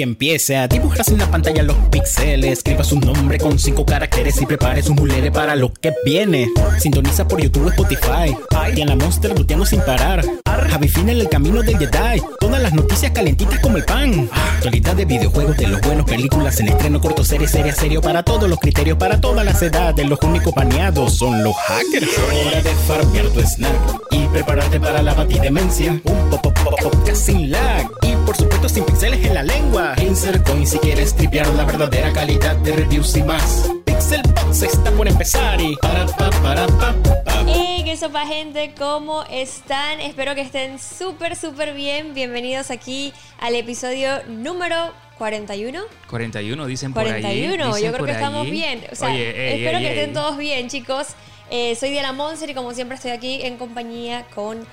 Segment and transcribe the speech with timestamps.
[0.00, 2.58] Y empiece a dibujar en la pantalla los píxeles.
[2.58, 6.48] Escriba su nombre con cinco caracteres y prepare su mulere para lo que viene.
[6.78, 8.32] Sintoniza por YouTube o Spotify.
[8.76, 10.24] Y en la Monster luteando sin parar.
[10.70, 12.22] Javi Fina en el camino del Jedi.
[12.38, 14.30] Todas las noticias calentitas como el pan.
[14.54, 18.00] Actualidad de videojuegos, de los buenos, películas en estreno, corto, serie, serie, serio.
[18.00, 20.08] Para todos los criterios, para todas las edades.
[20.08, 22.08] Los únicos baneados son los hackers.
[22.46, 23.72] Hora de farmear tu snack.
[24.12, 25.90] Y prepararte para la batidemencia.
[25.90, 27.90] Un pop, pop, pop, podcast sin lag.
[28.38, 29.94] Supuesto sin pixeles en la lengua.
[30.00, 33.70] Insert Coin si quieres tripear la verdadera calidad de reviews y más.
[33.84, 37.44] Pixel Box está por empezar y para pa para pa pa.
[37.46, 40.00] Hey, qué sopa gente, ¿cómo están?
[40.00, 42.14] Espero que estén súper, súper bien.
[42.14, 44.76] Bienvenidos aquí al episodio número
[45.18, 45.80] 41.
[46.08, 47.72] 41 dicen por 41, allí.
[47.72, 48.50] dicen yo creo que estamos allí.
[48.52, 48.84] bien.
[48.92, 49.98] O sea, Oye, ey, espero ey, que ey.
[49.98, 51.08] estén todos bien, chicos.
[51.50, 54.64] Eh, soy Diana Monser y como siempre estoy aquí en compañía con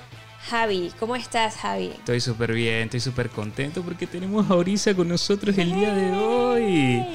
[0.48, 0.92] Javi.
[1.00, 1.90] ¿Cómo estás, Javi?
[1.96, 6.12] Estoy súper bien, estoy súper contento porque tenemos a Orisa con nosotros el día de
[6.12, 6.62] hoy.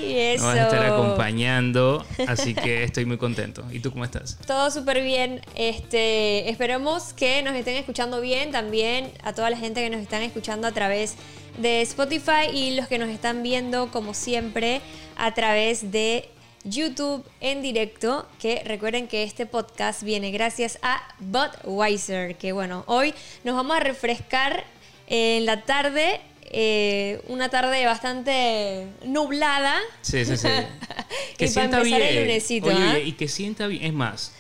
[0.04, 0.96] Ey, Nos vas a estar eso.
[0.96, 3.64] acompañando, así que estoy muy contento.
[3.72, 4.38] ¿Y tú cómo estás?
[4.46, 5.40] Todo súper bien.
[5.56, 8.52] Este, esperemos que nos estén escuchando bien.
[8.52, 11.16] También a toda la gente que nos están escuchando a través
[11.58, 14.82] de Spotify y los que nos están viendo, como siempre,
[15.16, 16.30] a través de
[16.64, 18.28] YouTube en directo.
[18.40, 22.36] Que recuerden que este podcast viene gracias a Budweiser.
[22.38, 24.64] Que bueno, hoy nos vamos a refrescar
[25.08, 26.22] en la tarde.
[26.54, 29.80] eh, una tarde bastante nublada.
[30.02, 30.48] Sí, sí, sí.
[31.40, 32.92] Y para empezar el lunesito, Oye, ¿ah?
[32.96, 33.84] oye, y que sienta bien.
[33.86, 34.34] Es más,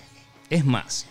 [0.49, 1.05] es más.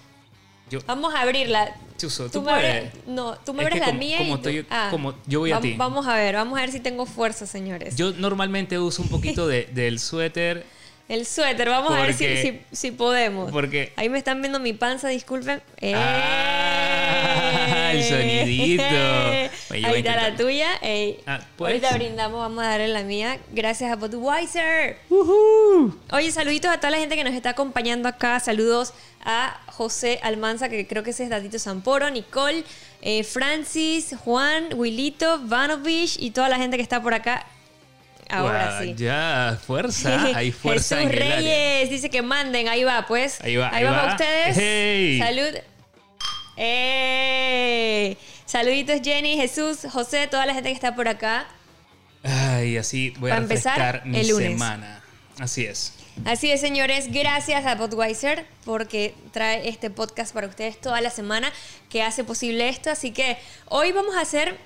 [0.70, 1.74] Yo, Vamos a abrirla.
[1.98, 3.06] Chuzo, Tú tú me abres, puedes.
[3.08, 5.14] no, tú me Es abres que la como- mía como y tú- estoy- ah, como
[5.26, 5.74] yo voy a ti.
[5.76, 7.96] Vamos a ver, vamos a ver si tengo fuerza, señores.
[7.96, 10.64] yo normalmente uso un poquito de- del suéter
[11.10, 13.50] el suéter, vamos a ver si, si, si podemos.
[13.50, 15.60] porque- Ahí me están viendo mi panza, disculpen.
[15.80, 15.92] ¡Eh!
[15.94, 18.82] Ah, el sonidito.
[19.72, 20.68] Oye, Ahí está la tuya.
[20.82, 21.18] Ey.
[21.26, 21.72] Ah, pues.
[21.72, 23.38] Ahorita brindamos, vamos a darle la mía.
[23.52, 24.98] Gracias a Budweiser.
[26.12, 28.38] Oye, saluditos a toda la gente que nos está acompañando acá.
[28.40, 28.92] Saludos
[29.24, 32.64] a José Almanza, que creo que ese es Datito Samporo, Nicole,
[33.02, 37.44] eh, Francis, Juan, Wilito, Vanovich y toda la gente que está por acá.
[38.30, 38.94] Ahora sí.
[38.96, 40.28] Ya, fuerza.
[40.34, 41.36] Hay fuerza Jesús en el área.
[41.36, 42.68] Reyes dice que manden.
[42.68, 43.40] Ahí va, pues.
[43.40, 43.96] Ahí va, Ahí ahí va va.
[44.02, 44.56] para ustedes.
[44.58, 45.18] Hey.
[45.18, 45.58] Salud.
[46.56, 48.18] ¡Ey!
[48.44, 51.46] Saluditos Jenny, Jesús, José, toda la gente que está por acá.
[52.22, 54.50] Ay, así voy a empezar, mi el lunes.
[54.50, 55.00] semana.
[55.38, 55.94] Así es.
[56.26, 61.50] Así es, señores, gracias a Budweiser porque trae este podcast para ustedes toda la semana
[61.88, 62.90] que hace posible esto.
[62.90, 64.58] Así que hoy vamos a hacer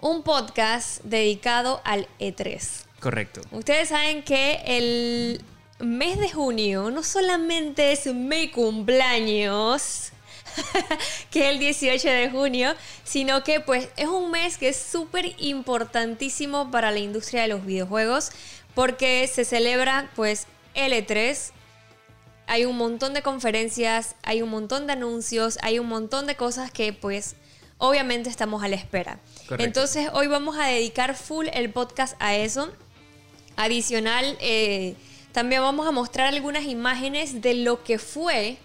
[0.00, 2.84] un podcast dedicado al E3.
[3.00, 3.40] Correcto.
[3.50, 5.42] Ustedes saben que el
[5.78, 10.12] mes de junio no solamente es mi cumpleaños,
[11.30, 12.74] que es el 18 de junio,
[13.04, 17.64] sino que pues es un mes que es súper importantísimo para la industria de los
[17.64, 18.30] videojuegos
[18.74, 21.52] porque se celebra pues L3.
[22.46, 26.70] Hay un montón de conferencias, hay un montón de anuncios, hay un montón de cosas
[26.70, 27.34] que pues
[27.78, 29.18] obviamente estamos a la espera.
[29.48, 29.64] Correcto.
[29.64, 32.70] Entonces hoy vamos a dedicar full el podcast a eso.
[33.56, 34.94] Adicional, eh,
[35.32, 38.58] también vamos a mostrar algunas imágenes de lo que fue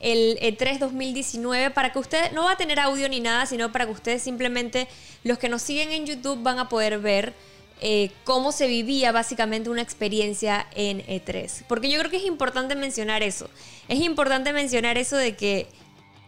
[0.00, 3.70] el E E3 2019 para que usted no va a tener audio ni nada, sino
[3.70, 4.88] para que ustedes simplemente,
[5.22, 7.34] los que nos siguen en YouTube, van a poder ver
[7.80, 11.64] eh, cómo se vivía básicamente una experiencia en E3.
[11.68, 13.48] Porque yo creo que es importante mencionar eso.
[13.88, 15.68] Es importante mencionar eso de que,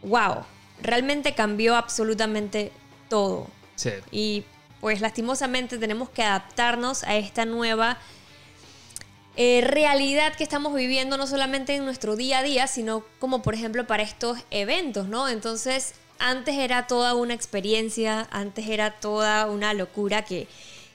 [0.02, 0.44] wow,
[0.82, 2.72] realmente cambió absolutamente
[3.08, 3.48] todo.
[3.76, 3.90] Sí.
[4.10, 4.44] Y
[4.80, 7.98] pues lastimosamente tenemos que adaptarnos a esta nueva
[9.36, 13.54] eh, realidad que estamos viviendo, no solamente en nuestro día a día, sino como por
[13.54, 15.28] ejemplo para estos eventos, ¿no?
[15.28, 20.46] Entonces, antes era toda una experiencia, antes era toda una locura que,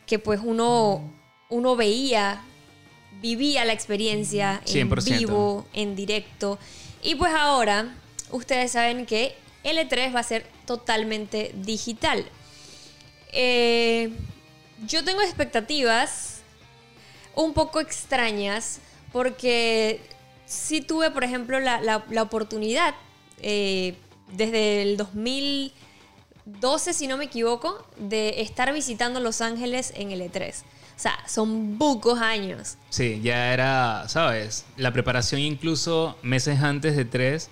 [0.06, 1.12] que pues uno,
[1.50, 2.44] uno veía,
[3.22, 5.18] vivía la experiencia en 100%.
[5.18, 6.60] vivo, en directo.
[7.02, 7.94] Y pues ahora,
[8.32, 12.26] ustedes saben que L3 va a ser totalmente digital.
[13.32, 14.12] Eh,
[14.86, 16.42] yo tengo expectativas
[17.36, 18.80] un poco extrañas
[19.12, 20.02] porque
[20.46, 22.96] sí tuve, por ejemplo, la, oportunidad
[23.42, 23.96] eh,
[24.34, 30.64] desde el 2012, si no me equivoco, de estar visitando Los Ángeles en el E3.
[31.00, 32.76] O sea, son bucos años.
[32.90, 34.66] Sí, ya era, ¿sabes?
[34.76, 37.50] La preparación incluso meses antes de tres,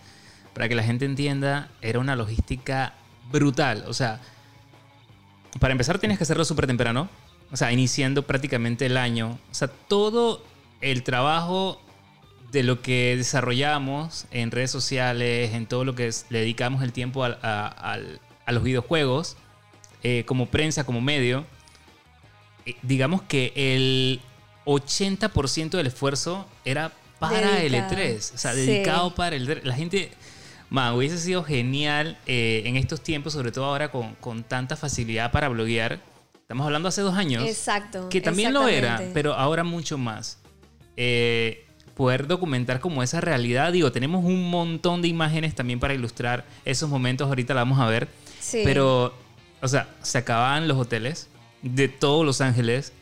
[0.58, 2.96] para que la gente entienda, era una logística
[3.32, 3.84] brutal.
[3.88, 4.20] O sea,
[5.60, 7.10] para empezar tienes que hacerlo súper temprano.
[7.52, 9.38] O sea, iniciando prácticamente el año.
[9.52, 10.44] O sea, todo
[10.82, 11.80] el trabajo
[12.52, 16.92] de lo que desarrollamos en redes sociales, en todo lo que es- le dedicamos el
[16.92, 19.38] tiempo a, a los videojuegos,
[20.02, 21.46] eh, como prensa, como medio,
[22.66, 24.22] eh, digamos que el
[24.66, 27.96] 80% del esfuerzo era para el Dedicado.
[28.02, 28.32] E3.
[28.34, 28.62] O sea, Sí.
[28.62, 29.64] dedicado para el E3.
[29.64, 30.12] La gente,
[30.70, 35.32] man, hubiese sido genial eh, en estos tiempos, sobre todo ahora con, con tanta facilidad
[35.32, 36.00] para bloguear.
[36.42, 37.44] Estamos hablando hace dos años.
[37.44, 38.10] Exacto.
[38.10, 40.40] Que también lo era, pero ahora mucho más.
[40.96, 43.74] Eh, poder documentar como esa realidad.
[43.74, 47.28] Digo, tenemos un montón de imágenes también para ilustrar esos momentos.
[47.28, 48.08] Ahorita la vamos a ver.
[48.40, 48.62] Sí.
[48.64, 49.14] Pero,
[49.62, 51.28] o sea, se acababan los hoteles
[51.64, 52.94] de todos Los Ángeles.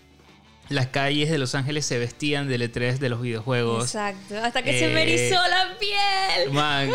[0.69, 3.83] Las calles de Los Ángeles se vestían del E3 de los videojuegos.
[3.85, 4.35] Exacto.
[4.43, 6.51] Hasta que se me Eh, erizó la piel.
[6.51, 6.89] Man,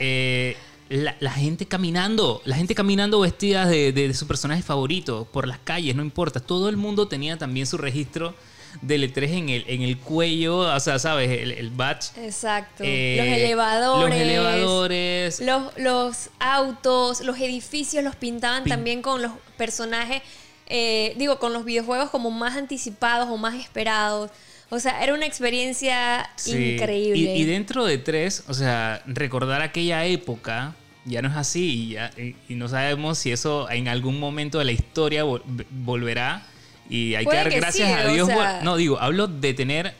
[0.00, 0.56] eh,
[0.90, 5.48] la, la gente caminando, la gente caminando vestidas de, de- de su personaje favorito por
[5.48, 6.40] las calles, no importa.
[6.40, 8.34] Todo el mundo tenía también su registro
[8.82, 11.30] del E3 en el, en el cuello, o sea, ¿sabes?
[11.30, 12.10] El, el badge.
[12.18, 12.82] Exacto.
[12.84, 14.10] Eh, los elevadores.
[14.10, 15.40] Los elevadores.
[15.40, 20.22] Los, los autos, los edificios los pintaban Pin- también con los personajes,
[20.66, 24.30] eh, digo, con los videojuegos como más anticipados o más esperados.
[24.70, 26.72] O sea, era una experiencia Sí.
[26.74, 27.18] increíble.
[27.18, 30.74] Y, y dentro de tres, o sea, recordar aquella época
[31.04, 34.58] ya no es así y, ya, y, y no sabemos si eso en algún momento
[34.58, 36.46] de la historia vol- volverá.
[36.88, 38.26] Y hay Puede que dar que gracias sí, a o Dios.
[38.28, 39.94] sea- no, digo, hablo de tener.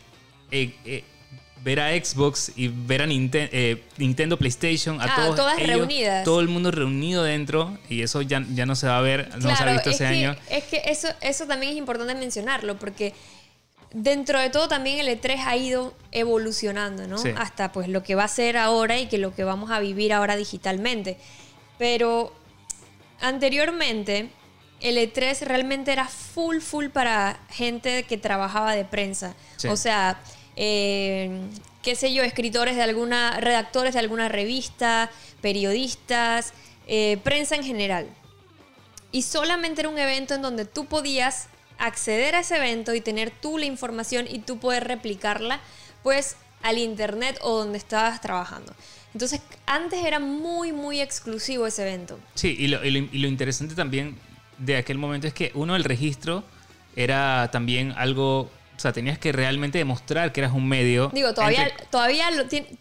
[0.51, 1.05] eh, eh,
[1.65, 5.71] ver a Xbox y ver a Ninten- eh, Nintendo, PlayStation, a Ah, todos todas ellos,
[5.79, 6.23] reunidas.
[6.25, 9.49] Todo el mundo reunido dentro y eso ya, ya no se va a ver, no
[9.49, 10.37] se ha Claro, visto es ese que, año.
[10.51, 13.15] es que eso, eso también es importante mencionarlo, porque
[13.95, 17.17] dentro de todo también el E3 ha ido evolucionando, ¿no?
[17.17, 17.31] Sí.
[17.37, 20.13] Hasta pues lo que va a ser ahora y que lo que vamos a vivir
[20.13, 21.17] ahora digitalmente.
[21.79, 22.33] Pero
[23.21, 24.29] anteriormente
[24.81, 29.35] el E3 realmente era full, full para gente que trabajaba de prensa.
[29.57, 29.69] Sí.
[29.69, 30.21] O sea,
[30.57, 31.31] eh,
[31.83, 35.11] qué sé yo, escritores de alguna, redactores de alguna revista,
[35.41, 36.53] periodistas,
[36.87, 38.07] eh, prensa en general.
[39.13, 41.49] Y solamente era un evento en donde tú podías
[41.79, 45.61] acceder a ese evento y tener tú la información y tú poder replicarla,
[46.03, 48.75] pues al internet o donde estabas trabajando.
[49.13, 52.19] Entonces, antes era muy, muy exclusivo ese evento.
[52.35, 54.17] Sí, y lo, y lo- y lo interesante también
[54.59, 56.43] de aquel momento es que uno, el registro
[56.97, 61.11] era también algo, o sea, tenías que realmente demostrar que eras un medio.
[61.15, 62.29] Digo, todavía, Entre- todavía,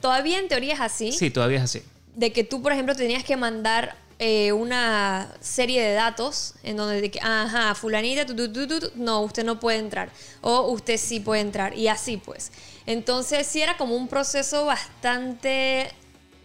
[0.01, 1.81] todavía en teoría es así, Sí, todavía es así.
[2.15, 7.01] de que tú, por ejemplo, tenías que mandar eh, una serie de datos en donde,
[7.01, 10.09] de que, ajá, fulanita, tu, tu, tu, tu, tu, no, usted no puede entrar.
[10.41, 11.75] O usted sí puede entrar.
[11.77, 12.51] Y así pues.
[12.85, 15.89] Entonces sí era como un proceso bastante,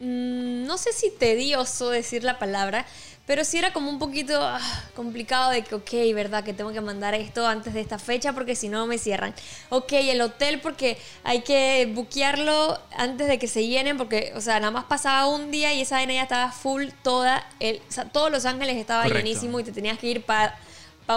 [0.00, 2.86] mm, no sé si tedioso decir la palabra,
[3.28, 4.58] pero sí era como un poquito ah,
[4.96, 6.42] complicado de que, ok, ¿verdad?
[6.42, 9.34] Que tengo que mandar esto antes de esta fecha porque si no me cierran.
[9.68, 14.58] Ok, el hotel porque hay que buquearlo antes de que se llenen porque, o sea,
[14.60, 18.06] nada más pasaba un día y esa vaina ya estaba full toda, el, o sea,
[18.06, 19.26] todos Los Ángeles estaba Correcto.
[19.26, 20.56] llenísimo y te tenías que ir para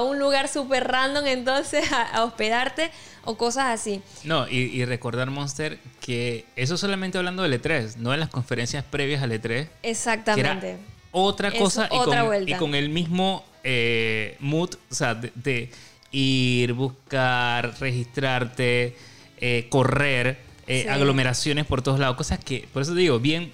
[0.01, 2.91] un lugar súper random entonces a, a hospedarte
[3.23, 4.01] o cosas así.
[4.25, 8.83] No, y, y recordar, Monster, que eso solamente hablando del E3, no de las conferencias
[8.83, 9.41] previas al E3.
[9.41, 10.77] Que era Exactamente.
[11.11, 12.51] Otra Es cosa y, otra con, vuelta.
[12.51, 15.69] y con el mismo eh, mood, o sea, de, de
[16.11, 18.95] ir, buscar, registrarte,
[19.39, 20.87] eh, correr, eh, Sí.
[20.87, 23.51] aglomeraciones por todos lados, cosas que, por eso digo, bien,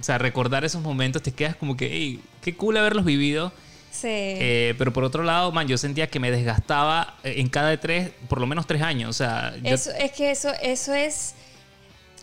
[0.00, 3.52] o sea, recordar esos momentos te quedas como que, hey, qué cool haberlos vivido.
[3.90, 4.08] Sí.
[4.10, 8.10] Eh, pero por otro lado, man, yo sentía que me desgastaba en cada de tres,
[8.28, 9.08] por lo menos tres años.
[9.08, 11.34] O sea, yo- Eso, es que eso, eso es.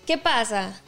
[0.05, 0.79] ¿Qué pasa?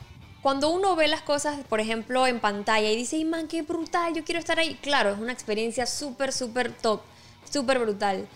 [0.45, 4.13] Cuando uno ve las cosas, por ejemplo, en pantalla y dice, "Ay, man, qué brutal,
[4.13, 4.75] yo quiero estar ahí.
[4.75, 7.01] Claro, es una experiencia súper, súper top,
[7.49, 8.27] súper brutal.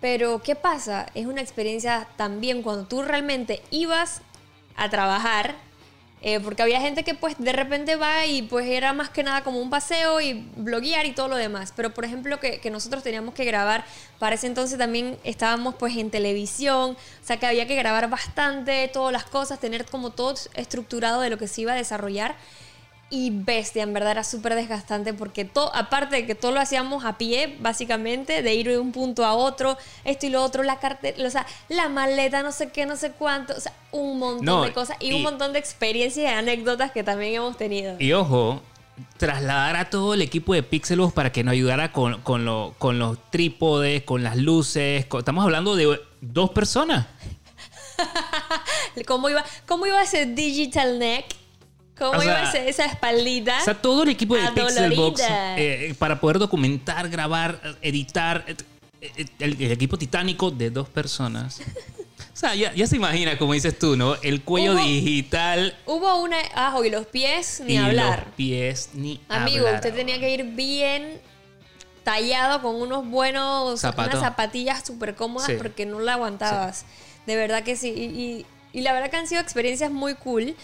[0.00, 1.06] Pero, ¿qué pasa?
[1.14, 4.22] Es una experiencia también cuando tú realmente ibas
[4.74, 5.54] a trabajar,
[6.24, 9.42] eh, porque había gente que pues de repente va y pues era más que nada
[9.42, 11.72] como un paseo y bloguear y todo lo demás.
[11.74, 13.84] Pero por ejemplo que, que nosotros teníamos que grabar,
[14.20, 18.88] para ese entonces también estábamos pues en televisión, o sea que había que grabar bastante,
[18.88, 22.36] todas las cosas, tener como todo estructurado de lo que se iba a desarrollar.
[23.14, 27.04] Y bestia, en verdad era súper desgastante porque todo, aparte de que todo lo hacíamos
[27.04, 30.78] a pie, básicamente, de ir de un punto a otro, esto y lo otro, la
[30.80, 34.46] cartera, o sea, la maleta, no sé qué, no sé cuánto, o sea, un montón
[34.46, 37.96] No, de cosas y, y- un montón de experiencias y anécdotas que también hemos tenido.
[37.98, 38.62] Y ojo,
[39.18, 42.98] trasladar a todo el equipo de Pixelbox para que nos ayudara con, con, lo- con
[42.98, 45.04] los trípodes, con las luces.
[45.04, 47.06] con- estamos hablando de dos personas.
[49.06, 51.26] ¿Cómo iba, cómo iba ese digital neck?
[51.98, 53.58] ¿Cómo O iba sea, ese- esa espaldita?
[53.60, 54.48] O sea, todo el equipo de.
[54.52, 55.22] Pixelbox
[55.56, 58.44] eh, para poder documentar, grabar, editar.
[58.46, 58.56] eh,
[59.40, 61.60] El, el equipo titánico de dos personas.
[62.32, 64.14] O sea, ya, ya se imagina, como dices tú, ¿no?
[64.22, 66.38] El cuello Hubo- digital Hubo una...
[66.54, 68.24] Ajo, y los pies, ni y hablar.
[68.26, 71.20] los pies ni Amigo, hablar usted tenía que ir bien
[72.04, 74.14] tallado con unos buenos, Zapatos.
[74.14, 75.54] unas zapatillas súper cómodas Sí.
[75.58, 76.84] porque no la aguantabas.
[77.26, 77.90] De verdad que sí.
[77.90, 80.56] Y, y- y la verdad que han sido experiencias muy cool.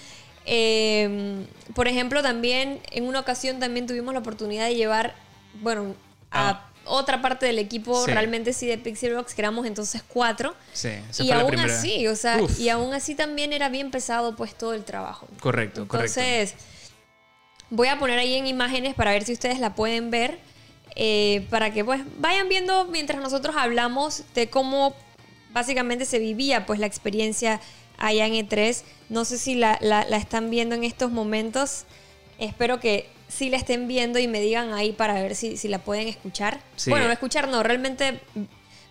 [0.51, 5.15] Eh, por ejemplo, también en una ocasión también tuvimos la oportunidad de llevar,
[5.61, 5.95] bueno,
[6.31, 6.65] a Ah.
[6.87, 8.11] otra parte del equipo, Sí.
[8.13, 10.55] realmente sí, de Pixelbox, que éramos entonces cuatro.
[10.73, 11.75] Sí, esa Y fue la aún primera.
[11.79, 12.59] así, o sea, Uf.
[12.59, 15.29] y aún así también era bien pesado pues todo el trabajo.
[15.41, 16.21] Correcto, correcto.
[16.21, 16.55] Entonces,
[17.69, 20.39] voy a poner ahí en imágenes para ver si ustedes la pueden ver,
[20.97, 24.97] eh, para que pues vayan viendo mientras nosotros hablamos de cómo
[25.53, 27.61] básicamente se vivía pues la experiencia
[27.99, 28.83] allá en E3.
[29.09, 31.85] No sé si la, la- la están viendo en estos momentos.
[32.39, 35.81] Espero que sí la estén viendo y me digan ahí para ver si, si la
[35.81, 36.61] pueden escuchar.
[36.77, 36.91] Sí.
[36.91, 38.21] Bueno, escuchar no, realmente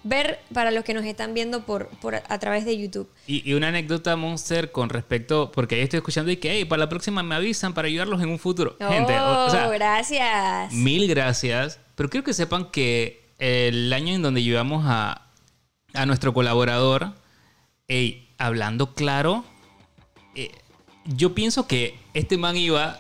[0.04, 3.10] ver para los que nos están viendo por, por a través de YouTube.
[3.26, 6.80] Y, y una anécdota, Monster, con respecto, porque ahí estoy escuchando y que, hey, para
[6.82, 8.78] la próxima me avisan para ayudarlos en un futuro.
[8.80, 10.72] Gente, o, o sea, Oh, gracias.
[10.74, 11.80] mil gracias.
[11.96, 15.28] Pero quiero que sepan que el año en donde llevamos a,
[15.94, 17.14] a nuestro colaborador,
[17.88, 19.44] hey, hablando claro,
[20.36, 20.52] eh,
[21.06, 23.00] yo pienso que este man iba,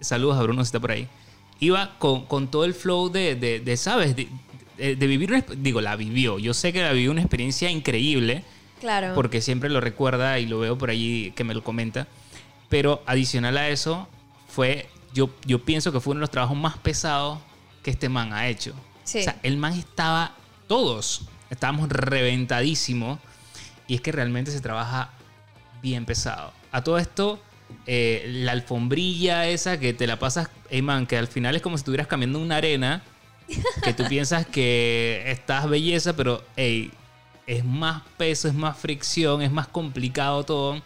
[0.00, 1.08] saludos a Bruno si está por ahí,
[1.60, 4.14] iba con, con todo el flow de, de- de, ¿sabes?
[4.16, 4.26] De,
[5.06, 6.38] vivir, digo, la vivió.
[6.40, 8.42] Yo sé que la vivió una experiencia increíble
[8.80, 9.14] Claro.
[9.14, 12.08] porque siempre lo recuerda y lo veo por allí que me lo comenta.
[12.68, 14.08] Pero adicional a eso,
[14.48, 17.38] fue, yo, yo pienso que fue uno de los trabajos más pesados
[17.84, 18.74] que este man ha hecho.
[19.04, 19.20] Sí.
[19.20, 20.34] O sea, el man estaba,
[20.66, 23.20] todos estábamos reventadísimos
[23.86, 25.10] y es que realmente se trabaja
[25.82, 26.52] bien pesado.
[26.72, 27.40] A todo esto,
[27.86, 31.76] eh, la alfombrilla esa que te la pasas, hey man, que al final es como
[31.76, 33.02] si estuvieras cambiando una arena,
[33.82, 36.90] que tú piensas que estás belleza, pero hey,
[37.46, 40.82] es más peso, es más fricción, es más complicado todo,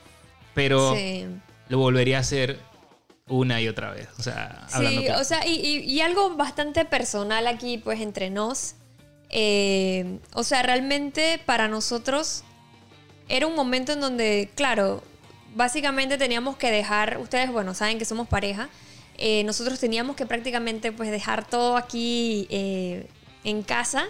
[0.54, 1.26] pero Sí.
[1.68, 2.58] lo volvería a hacer
[3.28, 4.08] una y otra vez.
[4.18, 5.20] O sea, hablando Sí, claro.
[5.20, 8.74] o sea, y, y- y algo bastante personal aquí, pues, entre nos.
[9.30, 12.42] Eh, o sea, realmente para nosotros
[13.28, 15.02] era un momento en donde, claro,
[15.54, 18.68] básicamente teníamos que dejar, ustedes, bueno, saben que somos pareja,
[19.16, 23.08] eh, nosotros teníamos que prácticamente, pues, dejar todo aquí eh,
[23.44, 24.04] en casa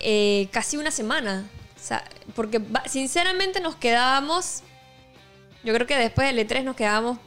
[0.00, 1.48] eh, casi una semana.
[1.76, 2.04] O sea,
[2.34, 4.62] porque sinceramente nos quedábamos,
[5.64, 7.18] yo creo que después del E3 nos quedábamos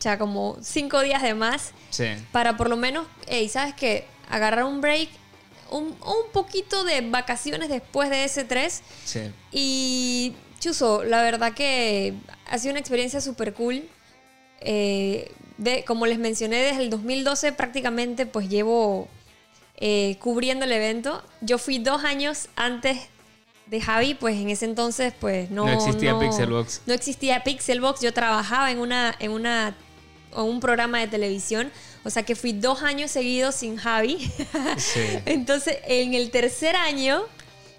[0.00, 2.06] ya como cinco días de más Sí.
[2.32, 4.06] para por lo menos, hey, ¿sabes qué?
[4.28, 5.08] Agarrar un break,
[5.70, 9.20] un, un poquito de vacaciones después de ese 3 Sí.
[9.52, 12.14] y Chuso, la verdad que
[12.46, 13.82] ha sido una experiencia súper cool.
[14.60, 19.08] Eh, de, como les mencioné, desde el 2012 prácticamente pues llevo
[19.78, 21.22] eh, cubriendo el evento.
[21.40, 22.98] Yo fui dos años antes
[23.66, 25.64] de Javi, pues en ese entonces pues no...
[25.64, 26.82] No existía Pixelbox.
[26.86, 29.14] No existía Pixelbox, yo trabajaba en una...
[29.18, 29.74] En una
[30.32, 31.72] en un programa de televisión,
[32.04, 34.30] o sea que fui dos años seguidos sin Javi.
[34.76, 35.00] Sí.
[35.26, 37.24] Entonces, en el tercer año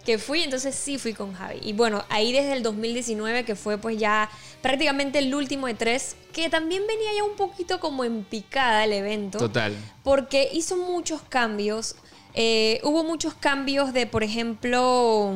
[0.01, 1.59] que fui, entonces sí fui con Javi.
[1.61, 4.29] Y bueno, ahí desde el 2019, que fue pues ya
[4.61, 8.93] prácticamente el último de tres, que también venía ya un poquito como en picada el
[8.93, 9.37] evento.
[9.37, 9.75] Total.
[10.03, 11.95] Porque hizo muchos cambios.
[12.33, 15.35] Eh, hubo muchos cambios de, por ejemplo,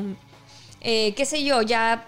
[0.82, 2.08] eh, qué sé yo, ya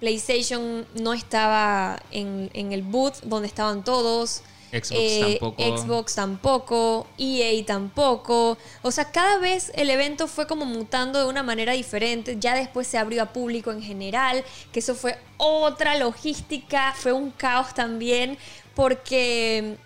[0.00, 4.42] PlayStation no estaba en, en el booth donde estaban todos.
[4.72, 5.78] Xbox tampoco.
[5.78, 8.58] Xbox tampoco, EA tampoco.
[8.82, 12.36] O sea, cada vez el evento fue como mutando de una manera diferente.
[12.38, 17.30] Ya después se abrió a público en general, que eso fue otra logística, fue un
[17.30, 18.36] caos también,
[18.74, 19.76] porque,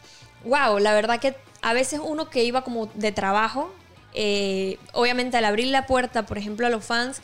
[0.44, 3.70] wow, la verdad que a veces uno que iba como de trabajo,
[4.14, 7.22] eh, obviamente al abrir la puerta, por ejemplo, a los fans,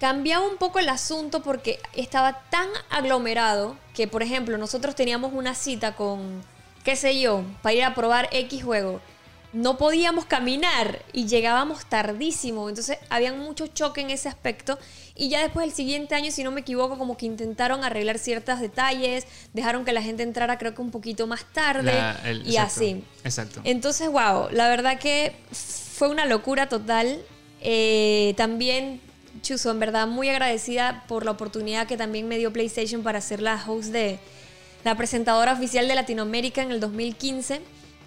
[0.00, 5.54] cambiaba un poco el asunto porque estaba tan aglomerado que, por ejemplo, nosotros teníamos una
[5.54, 6.42] cita con,
[6.84, 9.00] qué sé yo, para ir a probar X juego.
[9.52, 12.70] No podíamos caminar y llegábamos tardísimo.
[12.70, 14.78] Entonces, había mucho choque en ese aspecto.
[15.14, 18.60] Y ya después, el siguiente año, si no me equivoco, como que intentaron arreglar ciertos
[18.60, 21.92] detalles, dejaron que la gente entrara, creo que un poquito más tarde.
[21.92, 23.04] La- el- y exacto, así.
[23.24, 23.60] Exacto.
[23.64, 27.20] Entonces, wow, la verdad que fue una locura total.
[27.60, 29.02] Eh, también,
[29.42, 33.42] Chuso, en verdad, muy agradecida por la oportunidad que también me dio PlayStation para ser
[33.42, 34.18] la host de
[34.84, 37.60] la presentadora oficial de Latinoamérica en el 2015.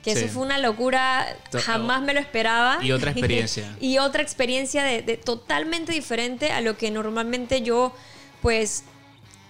[0.03, 0.23] Que Sí.
[0.25, 1.25] eso fue una locura,
[1.63, 2.77] jamás me lo esperaba.
[2.83, 3.75] Y otra experiencia.
[3.79, 7.91] y otra experiencia de, de totalmente diferente a lo que normalmente yo,
[8.41, 8.83] pues,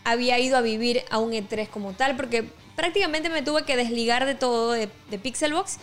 [0.06, 2.46] había ido a vivir a un E3 como tal, porque
[2.78, 5.78] prácticamente me tuve que desligar de todo de, de Pixelbox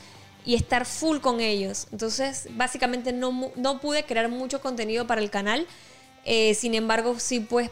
[0.46, 1.86] y estar full con ellos.
[1.92, 5.66] Entonces, básicamente no, no pude crear mucho contenido para el canal.
[6.24, 7.70] Eh, sin embargo, sí, pues,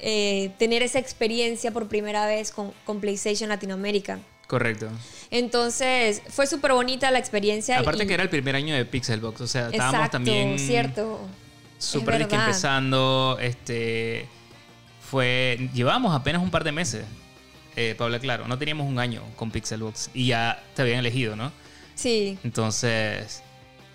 [0.00, 4.18] eh, tener esa experiencia por primera vez con, con PlayStation Latinoamérica.
[4.46, 4.88] Correcto.
[5.30, 7.78] Entonces, fue súper bonita la experiencia.
[7.78, 11.20] Aparte y- que era el primer año de Pixelbox, o sea, estábamos Exacto, también cierto.
[11.78, 13.38] súper Es empezando.
[13.40, 14.26] Este
[15.08, 15.68] fue.
[15.74, 17.04] Llevábamos apenas un par de meses.
[17.76, 21.52] Eh, Paula, claro, no teníamos un año con Pixelbox y ya te habían elegido, ¿no?
[21.94, 22.36] Sí.
[22.42, 23.42] Entonces,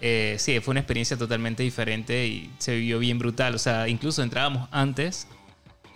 [0.01, 3.53] eh, sí, fue una experiencia totalmente diferente y se vivió bien brutal.
[3.55, 5.27] O sea, incluso entrábamos antes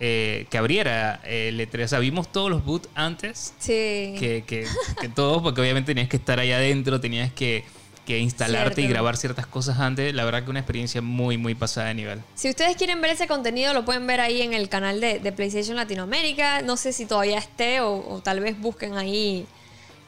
[0.00, 1.84] eh, que abriera el E3.
[1.84, 4.14] O sea, vimos todos los boots antes Sí.
[4.18, 4.66] que, que,
[5.00, 7.64] que todo, porque obviamente tenías que estar ahí adentro, tenías que,
[8.06, 10.14] que instalarte y grabar ciertas cosas antes.
[10.14, 12.20] La verdad que una experiencia muy, muy pasada de nivel.
[12.34, 15.32] Si ustedes quieren ver ese contenido, lo pueden ver ahí en el canal de, de
[15.32, 16.62] PlayStation Latinoamérica.
[16.62, 19.46] No sé si todavía esté o, o tal vez busquen ahí.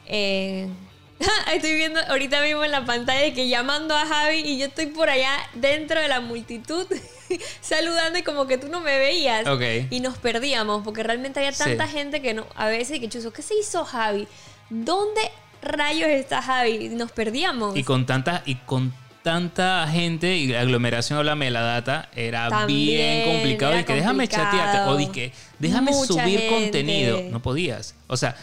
[0.07, 0.67] eh,
[1.53, 5.09] Estoy viendo ahorita mismo en la pantalla que llamando a Javi y yo estoy por
[5.09, 6.85] allá dentro de la multitud
[7.61, 9.47] saludando y como que tú no me veías.
[9.47, 9.61] Ok.
[9.89, 11.93] Y nos perdíamos porque realmente había tanta Sí.
[11.93, 14.27] gente que no, a veces que chuzo, ¿qué se hizo Javi?
[14.69, 15.21] ¿Dónde
[15.61, 16.89] rayos está Javi?
[16.89, 17.75] Nos perdíamos.
[17.77, 23.23] Y con tanta, y con tanta gente y aglomeración, háblame de la data, era También,
[23.23, 23.79] bien complicado.
[23.79, 26.49] Y que déjame chatearte, o di que déjame Mucha subir gente.
[26.49, 27.21] contenido.
[27.29, 27.95] No podías.
[28.07, 28.35] O sea,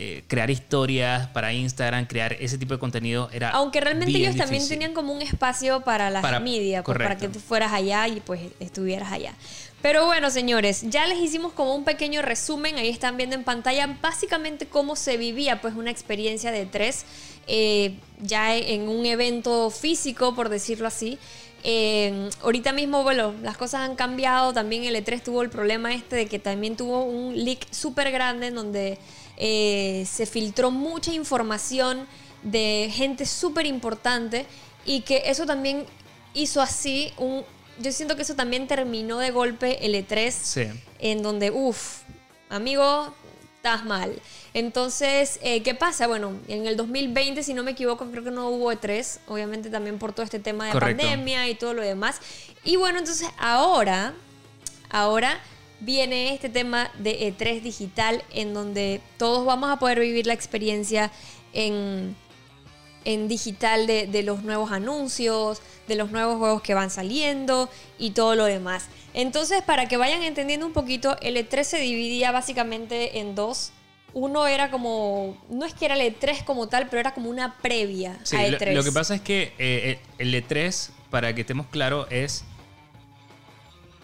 [0.00, 3.50] eh, crear historias para Instagram, crear ese tipo de contenido era.
[3.50, 7.18] Aunque realmente bien ellos también tenían como un espacio para las Para- media, pues, para
[7.18, 9.34] que tú fueras allá y pues estuvieras allá.
[9.82, 13.98] Pero bueno, señores, ya les hicimos como un pequeño resumen, ahí están viendo en pantalla
[14.00, 17.04] básicamente cómo se vivía pues una experiencia de tres,
[17.48, 21.18] eh, ya en un evento físico, por decirlo así.
[21.64, 26.14] Eh, ahorita mismo, bueno, las cosas han cambiado, también el E3 tuvo el problema este
[26.14, 28.98] de que también tuvo un leak súper grande en donde
[29.40, 32.06] eh, se filtró mucha información
[32.42, 34.44] de gente súper importante
[34.84, 35.86] y que eso también
[36.34, 37.44] hizo así un...
[37.80, 40.62] Yo siento que eso también terminó de golpe el E3 Sí.
[40.98, 42.00] en donde, uff,
[42.48, 43.14] amigo,
[43.56, 44.12] estás mal.
[44.54, 46.08] Entonces, eh, ¿qué pasa?
[46.08, 49.98] Bueno, en el 2020, si no me equivoco, creo que no hubo E3, obviamente también
[50.00, 51.02] por todo este tema de Correcto.
[51.02, 52.16] pandemia y todo lo demás.
[52.64, 54.14] Y bueno, entonces ahora,
[54.90, 55.40] ahora
[55.80, 61.10] viene este tema de E3 digital en donde todos vamos a poder vivir la experiencia
[61.52, 62.16] en,
[63.04, 68.10] en digital de, de los nuevos anuncios, de los nuevos juegos que van saliendo y
[68.10, 68.86] todo lo demás.
[69.14, 73.72] Entonces, para que vayan entendiendo un poquito, el E3 se dividía básicamente en dos.
[74.14, 77.56] Uno era como, no es que era el E3 como tal, pero era como una
[77.58, 78.72] previa Sí, a lo, E3.
[78.72, 82.44] lo que pasa es que eh, el E3, para que estemos claros, es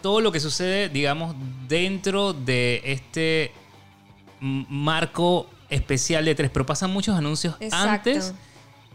[0.05, 1.35] todo lo que sucede, digamos,
[1.67, 3.51] dentro de este
[4.39, 6.51] marco especial de E3.
[6.53, 8.11] Pero pasan muchos anuncios Exacto.
[8.11, 8.35] antes.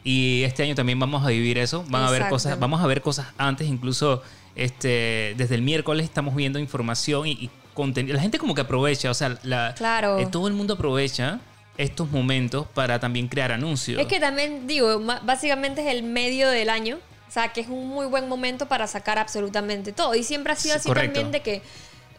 [0.05, 1.85] Y este año también vamos a vivir eso.
[1.89, 4.23] Van a ver cosas, vamos a ver cosas antes, incluso
[4.55, 8.15] este, desde el miércoles estamos viendo información y, y contenido.
[8.15, 10.21] La gente como que aprovecha, o sea, la, Claro.
[10.21, 11.41] eh, todo el mundo aprovecha
[11.77, 14.01] estos momentos para también crear anuncios.
[14.01, 16.99] Es que también digo, básicamente es el medio del año.
[17.31, 20.17] O sea, que es un muy buen momento para sacar absolutamente todo.
[20.17, 21.21] Y siempre ha sido Sí, así correcto.
[21.21, 21.63] también de que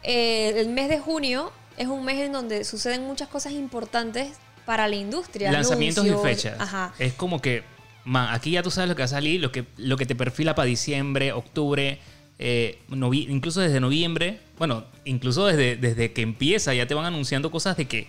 [0.02, 4.30] eh, el mes de junio es un mes en donde suceden muchas cosas importantes
[4.64, 5.52] para la industria.
[5.52, 6.58] lanzamientos y fechas.
[6.58, 6.94] Ajá.
[6.98, 7.62] Es como que,
[8.06, 10.14] man, aquí ya tú sabes lo que va a salir, lo que, lo que te
[10.14, 11.98] perfila para diciembre, octubre,
[12.38, 17.76] eh, incluso desde noviembre, bueno, incluso desde, desde que empieza ya te van anunciando cosas
[17.76, 18.08] de que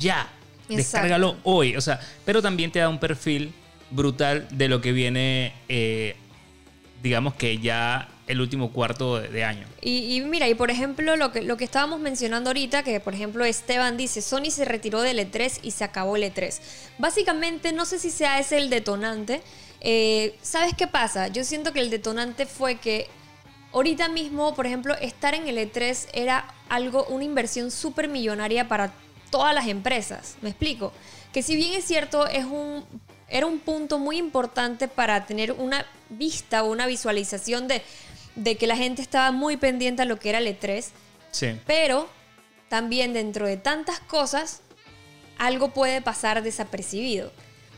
[0.00, 0.22] ya,
[0.62, 0.76] Exacto.
[0.76, 1.76] descárgalo hoy.
[1.76, 3.52] O sea, pero también te da un perfil
[3.92, 6.16] brutal de lo que viene, eh,
[7.02, 9.66] digamos que ya el último cuarto de, año.
[9.80, 13.14] Y, y mira, y por ejemplo, lo que, lo que estábamos mencionando ahorita, que por
[13.14, 16.60] ejemplo Esteban dice, Sony se retiró del E3 y se acabó el E3.
[16.98, 19.42] Básicamente, no sé si sea ese el detonante.
[19.80, 21.28] Eh, ¿Sabes qué pasa?
[21.28, 23.08] Yo siento que el detonante fue que
[23.72, 28.92] ahorita mismo, por ejemplo, estar en el E3 era algo, una inversión súper millonaria para
[29.30, 30.36] todas las empresas.
[30.40, 30.92] ¿Me explico?
[31.32, 32.84] Que si bien es cierto, es un,
[33.30, 37.82] era un punto muy importante para tener una vista o una visualización de,
[38.34, 40.84] de que la gente estaba muy pendiente a lo que era el E3,
[41.30, 41.58] Sí.
[41.66, 42.08] pero
[42.68, 44.62] también dentro de tantas cosas,
[45.38, 47.32] algo puede pasar desapercibido.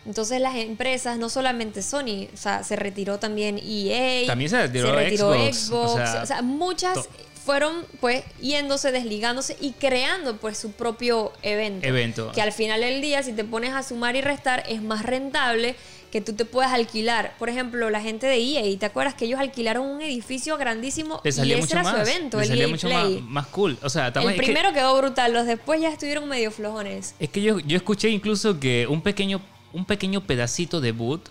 [0.04, 4.92] Entonces las empresas, no solamente Sony, o sea, se retiró también EA, También se retiró
[4.94, 7.08] Xbox, o sea, o sea, muchas
[7.44, 11.86] fueron pues yéndose, desligándose y creando pues su propio evento.
[11.86, 12.32] Evento.
[12.32, 15.74] Que al final del día, si te pones a sumar y restar, es más rentable
[16.12, 17.34] que tú te puedas alquilar.
[17.38, 21.28] Por ejemplo, la gente de EA, ¿te acuerdas que ellos alquilaron un edificio grandísimo y
[21.28, 21.94] ese mucho era más.
[21.94, 23.22] su evento, le el salía EA mucho más, Play?
[23.22, 23.78] más cool.
[23.82, 27.14] O sea, El que- primero quedó brutal, los después ya estuvieron medio flojones.
[27.18, 29.40] Es que yo, yo escuché incluso que un pequeño,
[29.72, 31.30] un pequeño pedacito de boot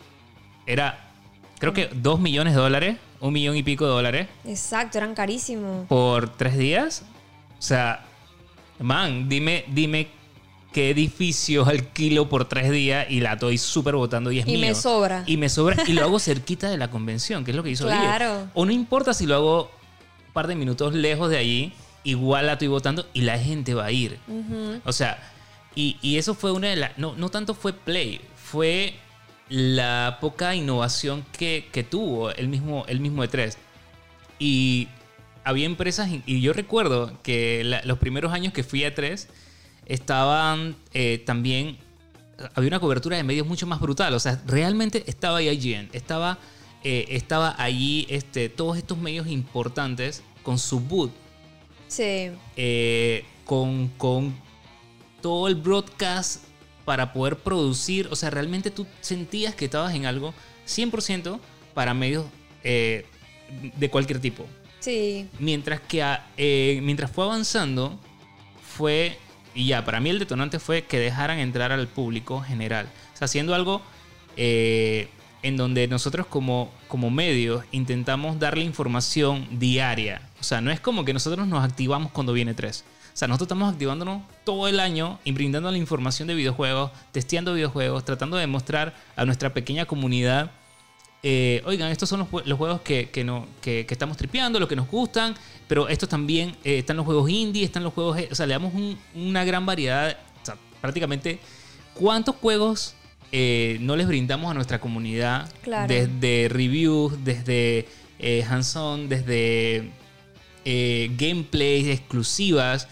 [0.65, 1.10] era,
[1.61, 5.87] creo que dos millones de dólares, un millón y pico de dólares Exacto, eran carísimos.
[5.87, 7.03] por tres días.
[7.57, 8.03] O sea,
[8.79, 10.07] man, dime, dime
[10.73, 14.61] qué edificio alquilo por tres días y la estoy súper votando y es Y mío.
[14.61, 15.23] me sobra.
[15.27, 17.85] Y me sobra y lo hago cerquita de la convención, que es lo que hizo
[17.85, 17.99] Guille.
[17.99, 18.47] Claro.
[18.53, 19.61] O no importa si lo hago
[20.27, 23.85] un par de minutos lejos de allí, igual la estoy votando y la gente va
[23.85, 24.17] a ir.
[24.85, 25.19] O sea,
[25.75, 26.97] y, y eso fue una de las...
[26.97, 28.95] No, no tanto fue Play, fue
[29.51, 33.55] la poca innovación que, que tuvo el mismo, el mismo E3.
[34.39, 34.87] Y
[35.43, 39.27] había empresas, y yo recuerdo que la- los primeros años que fui a E3
[39.85, 41.77] estaban eh, también,
[42.55, 44.13] había una cobertura de medios mucho más brutal.
[44.13, 46.37] O sea, realmente estaba ahí IGN, estaba,
[46.83, 51.11] eh, estaba allí este, todos estos medios importantes con su boot
[51.89, 52.31] Sí.
[52.55, 54.33] eh, con, con
[55.21, 56.45] todo el broadcast
[56.85, 58.07] para poder producir.
[58.11, 60.33] O sea, realmente tú sentías que estabas en algo
[60.67, 61.39] 100%
[61.73, 62.25] para medios
[62.63, 63.05] eh,
[63.77, 64.45] de cualquier tipo.
[64.79, 65.27] Sí.
[65.39, 67.99] Mientras que a- eh, mientras fue avanzando,
[68.77, 69.17] fue.
[69.53, 72.87] Y ya, para mí el detonante fue que dejaran entrar al público general.
[73.13, 73.81] O sea, haciendo algo
[74.37, 75.09] eh,
[75.43, 80.21] en donde nosotros como, como medios intentamos darle información diaria.
[80.39, 82.85] O sea, no es como que nosotros nos activamos cuando viene 3.
[83.13, 87.53] O sea, nosotros estamos activándonos todo el año y brindando la información de videojuegos, testeando
[87.53, 90.51] videojuegos, tratando de mostrar a nuestra pequeña comunidad
[91.23, 94.59] eh, oigan, estos son los, jue- los juegos que, que no, que, que estamos tripeando,
[94.59, 95.35] los que nos gustan,
[95.67, 98.53] pero estos también eh, están los juegos indie, están los juegos, eh, o sea, le
[98.53, 101.37] damos un- una gran variedad, o sea, prácticamente,
[101.93, 102.95] ¿cuántos juegos
[103.31, 105.47] eh, no les brindamos a nuestra comunidad?
[105.61, 105.87] Claro.
[105.93, 109.91] Desde reviews, desde eh, hands-on, desde
[110.65, 112.87] eh, gameplays exclusivas,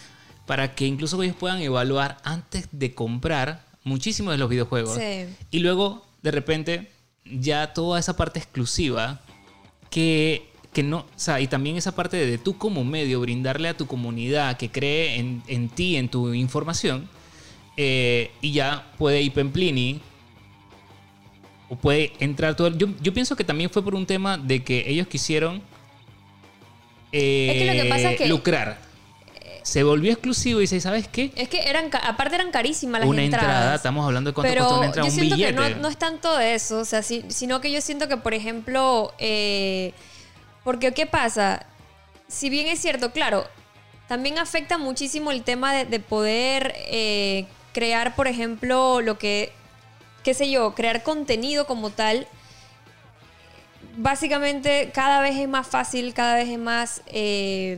[0.45, 4.97] para que incluso ellos puedan evaluar antes de comprar muchísimos de los videojuegos.
[4.97, 5.25] Sí.
[5.51, 6.91] Y luego, de repente,
[7.23, 9.21] ya toda esa parte exclusiva
[9.89, 13.77] que, que no, o sea, y también esa parte de, tú como medio brindarle a
[13.77, 17.08] tu comunidad que cree en, en ti, en tu información,
[17.77, 20.01] eh, y ya puede ir Pemplini
[21.69, 22.75] o puede entrar todo.
[22.75, 25.62] Yo, yo pienso que también fue por un tema de que ellos quisieron
[27.12, 28.89] eh, Es que lo que pasa es que- lucrar.
[29.62, 31.32] Se volvió exclusivo y dice, ¿sabes qué?
[31.36, 33.50] Es que eran, aparte eran carísimas las Una entradas.
[33.50, 35.54] entrada, estamos hablando de cuánto Pero cuesta una entrada, yo un siento billete.
[35.54, 38.34] que no, no es tanto eso, o sea, sí- sino que yo siento que, por
[38.34, 39.93] ejemplo, eh,
[40.63, 41.65] porque ¿qué pasa?
[42.28, 43.45] Si bien es cierto, claro,
[44.08, 49.52] también afecta muchísimo el tema de, de poder eh, crear, por ejemplo, lo que,
[50.24, 52.28] qué sé yo, crear contenido como tal.
[54.01, 57.77] Básicamente cada vez es más fácil, cada vez es más, eh,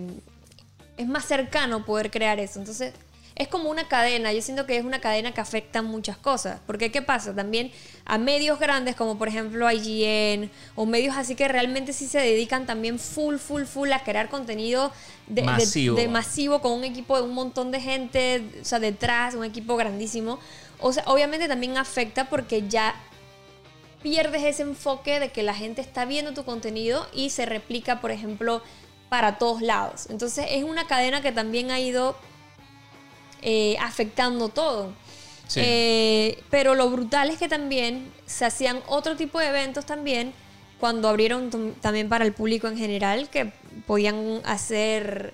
[0.98, 2.60] es más cercano poder crear eso.
[2.60, 2.94] Entonces,
[3.34, 4.32] es como una cadena.
[4.32, 6.60] Yo siento que es una cadena que afecta muchas cosas.
[6.68, 7.34] Porque, ¿qué pasa?
[7.34, 7.72] También
[8.06, 12.68] a medios grandes, como por ejemplo IGN, o medios así que realmente sí se dedican
[12.68, 14.92] también full, full, full a crear contenido
[15.26, 15.96] de, de- Masivo.
[15.96, 19.76] de masivo con un equipo de un montón de gente, o sea, detrás, un equipo
[19.76, 20.38] grandísimo.
[20.80, 22.94] O sea, obviamente también afecta porque ya
[24.02, 28.12] pierdes ese enfoque de que la gente está viendo tu contenido y se replica, por
[28.12, 28.62] ejemplo,
[29.10, 30.08] para todos lados.
[30.10, 32.16] Entonces es una cadena que también ha ido
[33.42, 34.94] eh, afectando todo.
[35.48, 35.60] Sí.
[35.64, 40.34] Eh, pero lo brutal es que también se hacían otro tipo de eventos también
[40.80, 43.52] cuando abrieron tam- también para el público en general, que
[43.86, 45.34] podían hacer,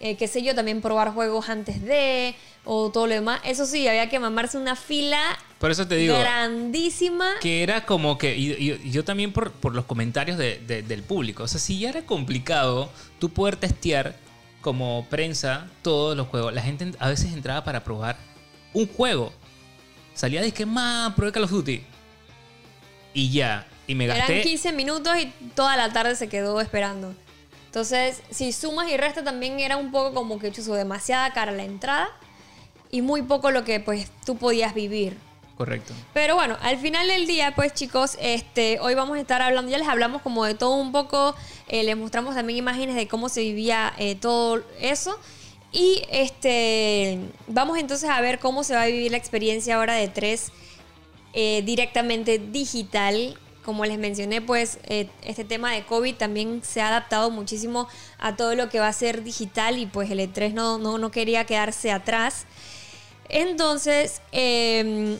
[0.00, 2.34] eh, qué sé yo, también probar juegos antes de,
[2.64, 3.40] o todo lo demás.
[3.44, 5.20] Eso sí, había que mamarse una fila
[5.58, 7.28] Por eso te digo, grandísima.
[7.40, 11.42] que era como que, y, yo también por, por los comentarios de- de- del público,
[11.44, 14.16] o sea, si ya era complicado tú poder testear
[14.62, 18.16] como prensa todos los juegos, la gente a veces entraba para probar
[18.72, 19.32] un juego,
[20.14, 21.82] salía de que más, probé Call of Duty,
[23.14, 24.42] y ya, y me Eran gasté...
[24.42, 27.14] 15 minutos y toda la tarde se quedó esperando.
[27.70, 31.62] Entonces, si sumas y restas, también era un poco como que chuzo demasiada cara la
[31.62, 32.08] entrada
[32.90, 35.16] y muy poco lo que pues tú podías vivir.
[35.56, 35.94] Correcto.
[36.12, 39.78] Pero bueno, al final del día, pues chicos, este, hoy vamos a estar hablando, ya
[39.78, 41.36] les hablamos como de todo un poco,
[41.68, 45.16] eh, les mostramos también imágenes de cómo se vivía eh, todo eso.
[45.70, 50.08] Y este, vamos entonces a ver cómo se va a vivir la experiencia ahora de
[50.08, 50.50] tres
[51.34, 53.38] eh, directamente digital.
[53.64, 58.36] Como les mencioné, pues eh, este tema de COVID también se ha adaptado muchísimo a
[58.36, 61.44] todo lo que va a ser digital y pues el E3 no, no, no quería
[61.44, 62.46] quedarse atrás.
[63.28, 65.18] Entonces, eh,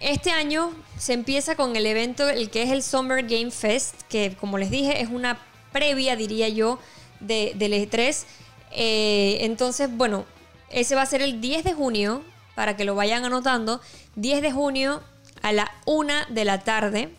[0.00, 4.36] este año se empieza con el evento, el que es el Summer Game Fest, que
[4.36, 5.40] como les dije es una
[5.72, 6.78] previa, diría yo,
[7.20, 8.24] de, del E3.
[8.72, 10.26] Eh, entonces, bueno,
[10.70, 12.22] ese va a ser el 10 de junio,
[12.54, 13.80] para que lo vayan anotando,
[14.16, 15.02] 10 de junio
[15.42, 17.14] a la 1 de la tarde.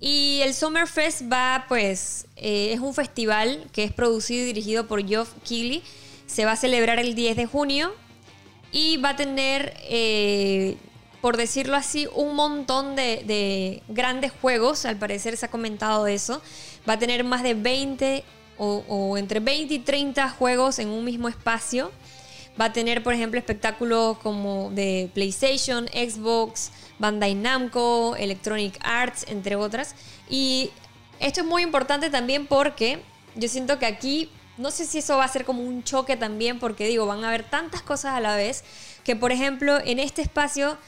[0.00, 4.86] Y el Summer Fest va, pues, eh, es un festival que es producido y dirigido
[4.86, 5.82] por Geoff Keighley.
[6.26, 7.94] Se va a celebrar el 10 de junio.
[8.72, 10.76] y va a tener, eh,
[11.22, 14.84] por decirlo así, un montón de, de grandes juegos.
[14.84, 16.42] Al parecer se ha comentado eso.
[16.86, 18.24] Va a tener más de 20
[18.58, 21.90] o, o entre 20 y 30 juegos en un mismo espacio.
[22.58, 29.56] Va a tener, por ejemplo, espectáculos como de PlayStation, Xbox, Bandai Namco, Electronic Arts, entre
[29.56, 29.94] otras.
[30.30, 30.70] Y
[31.20, 33.00] esto es muy importante también porque
[33.34, 36.58] yo siento que aquí, no sé si eso va a ser como un choque también,
[36.58, 38.64] porque digo, van a haber tantas cosas a la vez,
[39.04, 40.78] que por ejemplo, en este espacio...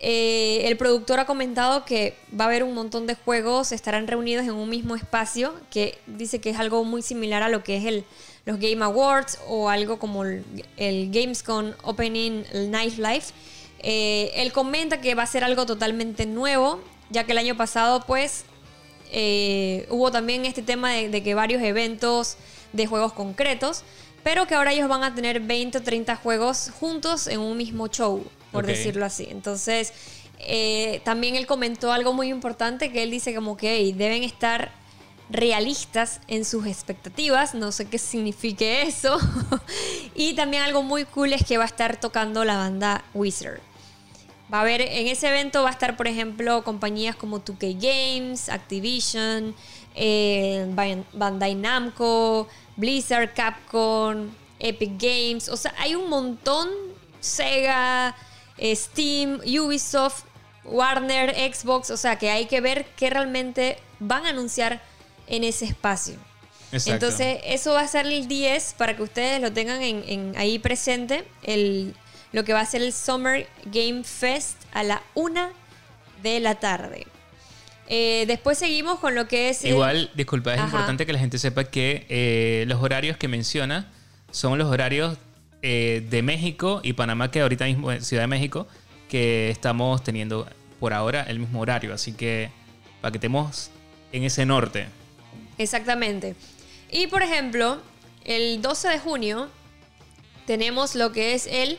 [0.00, 4.44] eh, el productor ha comentado que va a haber un montón de juegos, estarán reunidos
[4.44, 7.84] en un mismo espacio, que dice que es algo muy similar a lo que es
[7.86, 8.04] el,
[8.44, 10.44] los Game Awards o algo como el,
[10.76, 13.32] el Gamescom Opening Nightlife.
[13.80, 16.80] Eh, él comenta que va a ser algo totalmente nuevo,
[17.10, 18.44] ya que el año pasado pues
[19.12, 22.36] eh, hubo también este tema de, de que varios eventos
[22.72, 23.82] de juegos concretos,
[24.22, 27.88] pero que ahora ellos van a tener 20 o 30 juegos juntos en un mismo
[27.88, 29.28] show, por decirlo así.
[29.30, 29.92] Entonces,
[30.38, 34.72] eh, también él comentó algo muy importante que él dice como que "Ey, deben estar
[35.34, 39.18] realistas en sus expectativas, no sé qué signifique eso.
[40.14, 43.60] y también algo muy cool es que va a estar tocando la banda Wizard.
[44.52, 48.48] Va a haber, en ese evento va a estar, por ejemplo, compañías como 2K Games,
[48.48, 49.54] Activision,
[49.94, 55.48] eh, Ban- Bandai Namco, Blizzard, Capcom, Epic Games.
[55.48, 56.68] O sea, hay un montón.
[57.20, 58.14] Sega,
[58.58, 60.24] eh, Steam, Ubisoft,
[60.64, 61.88] Warner, Xbox.
[61.90, 64.82] O sea, que hay que ver qué realmente van a anunciar
[65.26, 66.14] en ese espacio.
[66.72, 66.92] Exacto.
[67.06, 70.58] Entonces, eso va a ser el 10 para que ustedes lo tengan en, en ahí
[70.58, 71.24] presente.
[71.42, 71.94] El,
[72.32, 75.50] lo que va a ser el Summer Game Fest a la 1
[76.22, 77.06] de la tarde.
[77.86, 79.62] Eh, después seguimos con lo que es.
[79.64, 80.66] el- Igual, disculpa, es Ajá.
[80.68, 83.92] importante que la gente sepa que eh, los horarios que menciona
[84.30, 85.16] son los horarios
[85.62, 88.66] eh, de México y Panamá, que ahorita mismo en Ciudad de México,
[89.08, 90.48] que estamos teniendo
[90.80, 91.94] por ahora el mismo horario.
[91.94, 92.50] Así que
[93.00, 93.70] para que estemos
[94.12, 94.86] en ese norte.
[95.58, 96.34] Exactamente.
[96.90, 97.80] Y por ejemplo,
[98.24, 99.48] el 12 de junio
[100.46, 101.78] tenemos lo que es el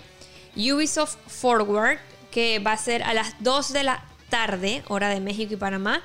[0.55, 1.99] Ubisoft Forward,
[2.31, 6.01] que va a ser a las 2 de la tarde, hora de México y Panamá.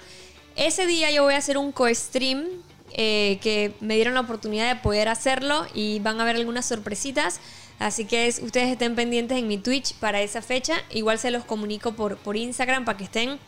[0.57, 2.45] Ese día yo voy a hacer un co-stream
[2.93, 7.41] eh, que me dieron la oportunidad de poder hacerlo y van a haber algunas sorpresitas.
[7.79, 10.75] Así que es- ustedes estén pendientes en mi Twitch para esa fecha.
[10.91, 13.39] Igual se los comunico por, por Instagram para que estén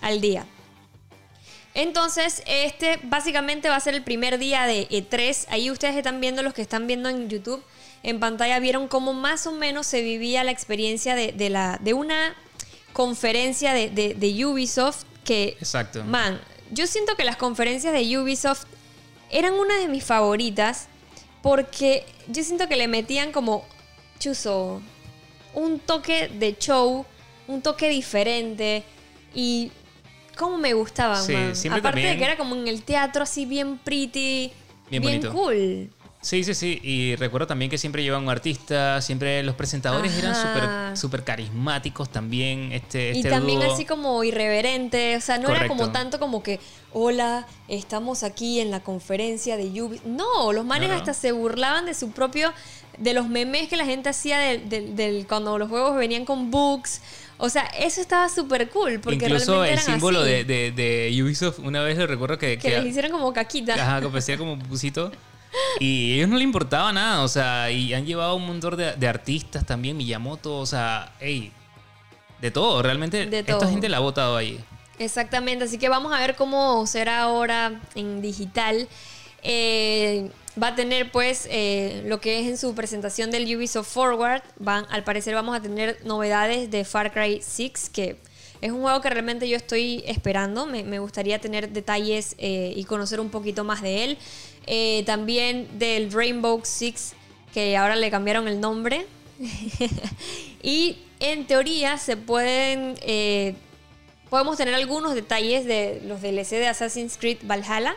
[0.00, 0.44] al día.
[1.74, 5.46] Entonces, este básicamente va a ser el primer día de E3.
[5.50, 7.62] Ahí ustedes están viendo, los que están viendo en YouTube,
[8.02, 11.94] en pantalla, vieron cómo más o menos se vivía la experiencia de, de la, de
[11.94, 12.34] una
[12.92, 16.02] conferencia de, de- de Ubisoft que, Exacto.
[16.04, 16.40] man,
[16.72, 18.64] yo siento que las conferencias de Ubisoft
[19.30, 20.88] eran una de mis favoritas
[21.42, 23.64] porque yo siento que le metían como,
[24.18, 24.82] chuzo,
[25.54, 27.06] un toque de show,
[27.46, 28.82] un toque diferente
[29.34, 29.70] y
[30.40, 33.78] cómo me gustaban, Sí, Aparte de también- que era como en el teatro así bien
[33.78, 34.50] pretty,
[34.90, 35.90] Bien bien, cool.
[36.22, 36.78] Sí, sí, sí.
[36.82, 42.10] Y recuerdo también que siempre llevan un artista, siempre los presentadores eran súper súper carismáticos
[42.10, 42.72] también.
[42.72, 43.72] Este, Y este también dúo.
[43.72, 46.60] así como irreverente, o sea, no era como tanto como que,
[46.92, 50.04] hola, estamos aquí en la conferencia de Ubisoft.
[50.04, 51.00] No, los manes No, no.
[51.00, 52.52] hasta se burlaban de su propio,
[52.98, 56.50] de los memes que la gente hacía del, del- del- cuando los juegos venían con
[56.50, 57.00] books.
[57.40, 60.72] O sea, eso estaba súper cool, porque Incluso realmente el eran símbolo así, de, de,
[60.72, 62.58] de Ubisoft, una vez lo recuerdo que...
[62.58, 63.74] que les hicieron como caquita.
[63.74, 65.10] Ajá, que parecía como pusito.
[65.80, 68.94] Y a ellos no le importaba nada, o sea, y han llevado un montón de,
[68.94, 71.52] de artistas también, Miyamoto, o sea, hey,
[72.40, 73.68] de todo, realmente De esta todo.
[73.68, 74.60] gente la ha votado ahí.
[74.98, 78.86] Exactamente, así que vamos a ver cómo será ahora en digital.
[79.42, 84.42] Eh, va a tener pues eh, lo que es en su presentación del Ubisoft Forward.
[84.58, 88.16] Van, al parecer vamos a tener novedades de Far Cry 6, que
[88.60, 90.66] es un juego que realmente yo estoy esperando.
[90.66, 94.18] Me, gustaría tener detalles eh, y conocer un poquito más de él.
[95.04, 97.14] También del Rainbow Six,
[97.52, 99.06] que ahora le cambiaron el nombre.
[100.62, 102.96] y en teoría se pueden...
[104.28, 107.96] podemos tener algunos detalles de los DLC de Assassin's Creed Valhalla.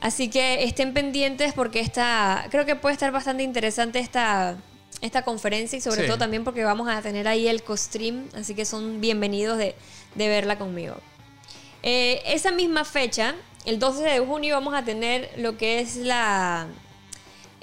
[0.00, 4.56] Así que estén pendientes porque esta, creo que puede estar bastante interesante esta,
[5.00, 6.06] esta conferencia y sobre Sí.
[6.06, 9.74] todo también porque vamos a tener ahí el co-stream, así que son bienvenidos de,
[10.14, 10.96] de verla conmigo.
[11.82, 16.66] Eh, esa misma fecha, el 12 de junio, vamos a tener lo que es la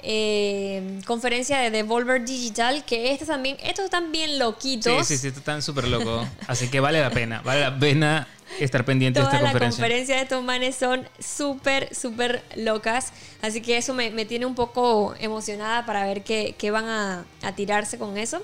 [0.00, 5.06] eh, conferencia de Devolver Digital, que estos también, estos están bien Sí, loquitos.
[5.06, 6.26] sí, sí, están súper locos.
[6.46, 8.28] Así que vale la pena, vale la pena
[8.60, 9.82] estar pendiente de esta la conferencia.
[9.82, 13.12] conferencia de estos manes son súper, súper locas.
[13.42, 17.24] Así que eso me, me tiene un poco emocionada para ver qué, qué van a,
[17.42, 18.42] a tirarse con eso.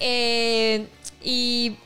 [0.00, 0.86] Eh,
[1.22, 1.76] y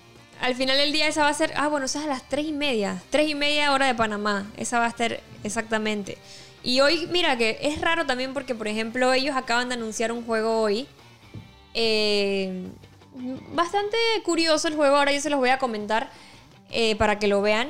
[0.41, 1.53] al final del día esa va a ser...
[1.57, 3.03] Ah, bueno, esa es a las 3 y media.
[3.11, 4.51] 3 y media hora de Panamá.
[4.57, 6.19] Esa va a estar exactamente.
[6.65, 10.25] Y hoy, mira que es raro también porque, por ejemplo, ellos acaban de anunciar un
[10.25, 10.87] juego hoy.
[11.75, 12.67] Eh,
[13.53, 16.11] bastante curioso el juego, ahora yo se los voy a comentar
[16.73, 17.69] eh, para que lo vean.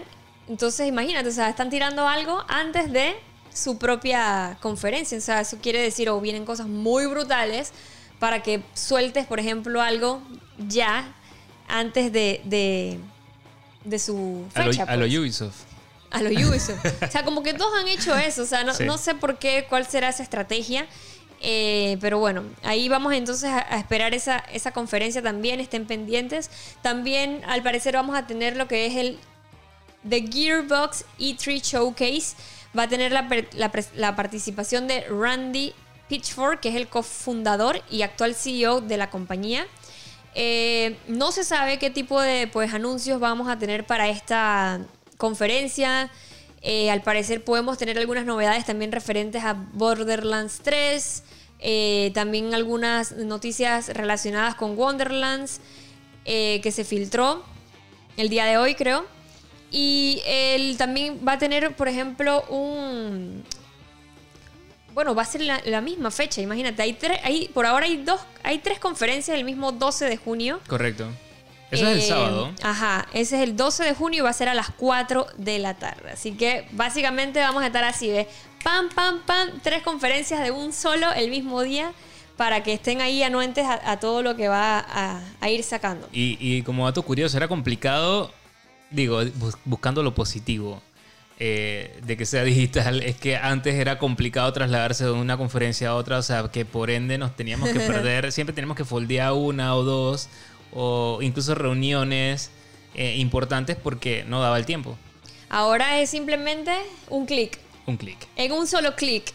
[0.49, 3.15] Entonces, imagínate, o sea, están tirando algo antes de
[3.53, 5.19] su propia conferencia.
[5.19, 7.73] O sea, eso quiere decir, o vienen cosas muy brutales
[8.19, 10.23] para que sueltes, por ejemplo, algo
[10.69, 11.15] ya
[11.69, 12.99] antes de, de,
[13.85, 14.85] de su A lo, fecha.
[14.85, 15.19] a lo pues.
[15.19, 15.57] Ubisoft.
[16.11, 16.85] A lo Ubisoft.
[17.03, 18.43] o sea, como que todos han hecho eso.
[18.43, 18.85] O sea, no, Sí.
[18.85, 20.87] no sé por qué, cuál será esa estrategia.
[21.43, 25.61] Eh, pero bueno, ahí vamos entonces a, esperar esa, esa conferencia también.
[25.61, 26.51] Estén pendientes.
[26.81, 29.19] También, al parecer, vamos a tener lo que es el
[30.09, 32.37] The Gearbox E3 Showcase.
[32.77, 33.29] Va a tener la,
[33.95, 35.75] la participación de Randy
[36.09, 39.67] Pitchford, que es el cofundador y actual CEO de la compañía.
[40.35, 44.81] Eh, no se sabe qué tipo de pues, anuncios vamos a tener para esta
[45.19, 46.11] conferencia.
[46.63, 51.25] Eh, al parecer podemos tener algunas novedades también referentes a Borderlands 3.
[51.59, 55.61] eh, también algunas noticias relacionadas con Wonderlands
[56.25, 57.45] eh, que se filtró
[58.17, 59.05] el día de hoy, creo.
[59.71, 63.43] Y él también va a tener, por ejemplo, un...
[64.93, 66.83] Bueno, va a ser la, la misma fecha, imagínate.
[66.83, 70.61] Hay tres, hay, por ahora hay dos, hay tres conferencias el mismo 12 de junio.
[70.67, 71.09] Correcto.
[71.73, 72.53] Eso es el Eh, sábado.
[72.63, 75.59] Ajá, ese es el 12 de junio y va a ser a las 4 de
[75.59, 76.11] la tarde.
[76.13, 78.27] Así que básicamente vamos a estar así, ¿ves?
[78.63, 81.93] Pam, pam, pam, tres conferencias de un solo el mismo día
[82.37, 86.09] para que estén ahí anuentes a, a todo lo que va a, a ir sacando.
[86.13, 88.31] Y, y como dato curioso, era complicado,
[88.91, 90.81] digo, bus- buscando lo positivo
[91.39, 95.95] eh, de que sea digital, es que antes era complicado trasladarse de una conferencia a
[95.97, 99.75] otra, o sea, que por ende nos teníamos que perder, siempre teníamos que foldear una
[99.75, 100.29] o dos,
[100.75, 102.51] o incluso reuniones
[102.95, 104.97] eh, importantes porque no daba el tiempo.
[105.49, 106.73] Ahora es simplemente
[107.09, 107.59] un clic.
[107.87, 108.19] Un clic.
[108.37, 109.33] En un solo clic.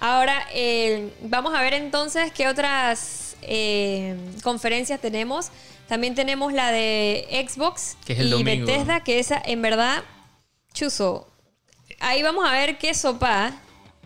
[0.00, 5.50] Ahora eh, vamos a ver entonces qué otras eh, conferencias tenemos.
[5.88, 8.66] También tenemos la de Xbox Que es el y domingo.
[8.66, 10.04] Bethesda, que esa en verdad,
[10.74, 11.26] chuzo.
[12.00, 13.52] Ahí vamos a ver qué sopa.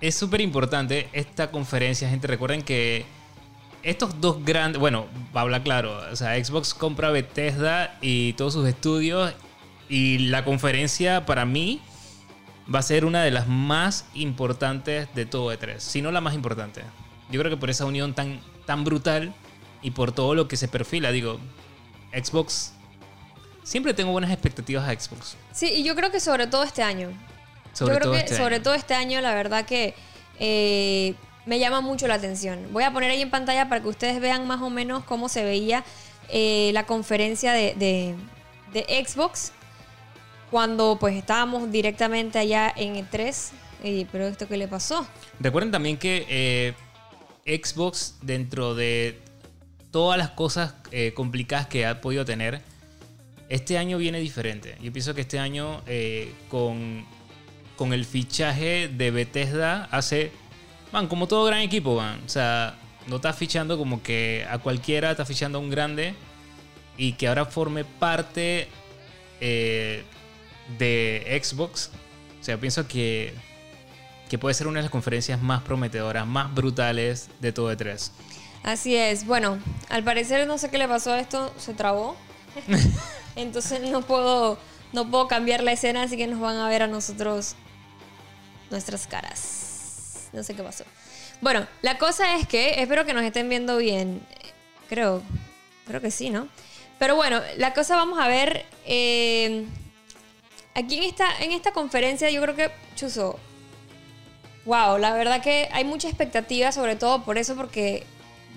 [0.01, 2.27] Es súper importante esta conferencia, gente.
[2.27, 3.05] Recuerden que
[3.83, 9.33] estos dos grandes, bueno, habla claro, o sea, Xbox compra Bethesda y todos sus estudios
[9.89, 11.81] y la conferencia para mí
[12.73, 16.35] va a ser una de las más importantes de todo E3, si no la más
[16.35, 16.83] importante.
[17.31, 19.35] Yo creo que por esa unión tan, tan brutal
[19.83, 21.41] y por todo lo que se perfila, digo,
[22.13, 22.73] Xbox,
[23.65, 25.37] siempre tengo buenas expectativas a Xbox.
[25.53, 27.11] Sí, y yo creo que sobre todo este año.
[27.73, 28.65] Sobre yo creo todo que este sobre año.
[28.65, 29.95] todo este año, la verdad que
[30.39, 31.15] eh,
[31.47, 32.69] me llama mucho la atención.
[32.73, 35.45] Voy a poner ahí en pantalla para que ustedes vean más o menos cómo se
[35.45, 35.85] veía
[36.29, 38.15] eh, la conferencia de, de-
[39.07, 39.53] Xbox
[40.51, 43.51] cuando pues estábamos directamente allá en E3.
[43.85, 45.07] Y, pero esto qué le pasó?
[45.41, 49.21] Recuerden también que eh, Xbox, dentro de
[49.91, 52.63] todas las cosas eh, complicadas que ha podido tener,
[53.49, 54.77] este año viene diferente.
[54.81, 55.83] Yo pienso que este año,
[56.49, 57.05] con,
[57.77, 60.31] con el fichaje de Bethesda, hace.
[60.93, 62.21] Van, como todo gran equipo, van.
[62.25, 62.77] O sea,
[63.07, 66.15] no está fichando como que a cualquiera, está fichando a un grande.
[66.97, 68.69] Y que ahora forme parte
[69.41, 70.05] eh,
[70.79, 71.91] de Xbox.
[72.41, 73.35] O sea, pienso que
[74.33, 78.11] que puede ser una de las conferencias más prometedoras, más brutales de todo E3.
[78.63, 79.27] Así es.
[79.27, 79.59] Bueno,
[79.91, 82.17] al parecer no sé qué le pasó a esto, se trabó.
[83.37, 84.57] Entonces no puedo,
[84.95, 87.57] no puedo cambiar la escena, así que nos van a ver a nosotros
[88.71, 89.62] nuestras caras.
[90.33, 90.85] No sé qué pasó.
[91.41, 94.23] Bueno, la cosa es que espero que nos estén viendo bien.
[94.89, 95.23] Creo,
[95.87, 96.49] creo que sí, ¿no?
[96.99, 98.65] Pero bueno, la cosa vamos a ver.
[98.87, 99.67] eh,
[100.75, 103.39] aquí en esta, en esta conferencia, yo creo que Chuzo.
[104.65, 108.07] Wow, la verdad que hay mucha expectativa, sobre todo por eso, porque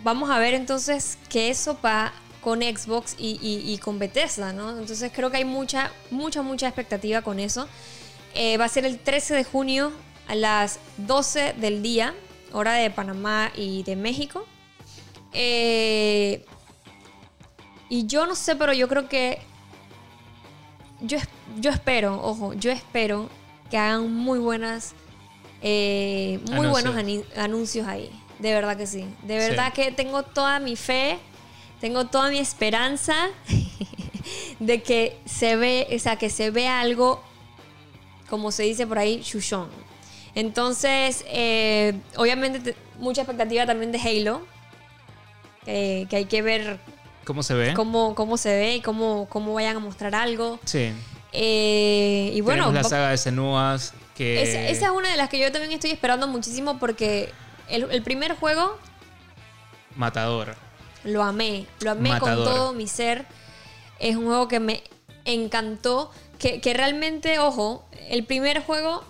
[0.04, 4.70] vamos a ver entonces qué eso va con Xbox y, y- y con Bethesda, ¿no?
[4.78, 7.68] Entonces creo que hay mucha, mucha, mucha expectativa con eso.
[8.36, 9.92] Eh, va a ser el 13 de junio
[10.28, 12.14] a las 12 del día,
[12.54, 14.46] hora de Panamá y de México.
[15.34, 16.46] Eh,
[17.90, 19.40] y yo no sé, pero yo creo que.
[21.02, 21.18] Yo,
[21.60, 23.30] yo espero, ojo, yo espero
[23.70, 24.94] que hagan muy buenas.
[25.62, 26.96] eh, muy Anuncios.
[26.96, 28.12] buenos anuncios ahí.
[28.40, 29.06] De verdad que sí.
[29.24, 29.82] De verdad Sí.
[29.82, 31.18] que tengo toda mi fe,
[31.80, 33.16] tengo toda mi esperanza
[34.60, 37.22] de que se ve, o sea, que se ve algo,
[38.30, 39.70] como se dice por ahí, chuchón.
[40.36, 44.46] Entonces, eh, obviamente, te- mucha expectativa también de Halo,
[45.66, 46.80] eh, que hay que ver
[47.26, 47.74] ¿Cómo se ve?
[47.74, 50.60] cómo, cómo se ve y cómo, cómo vayan a mostrar algo.
[50.66, 50.92] Sí.
[51.32, 54.42] Eh, y bueno, Tenemos la saga de Senuas que...
[54.44, 57.34] esa, esa es una de las que yo también estoy esperando muchísimo porque
[57.68, 58.78] el, el primer juego
[59.96, 60.56] Matador.
[61.04, 62.46] lo amé, lo amé Matador.
[62.46, 63.26] con todo mi ser.
[64.00, 64.84] Es un juego que me
[65.26, 69.04] encantó, que, que realmente, ojo, el primer juego,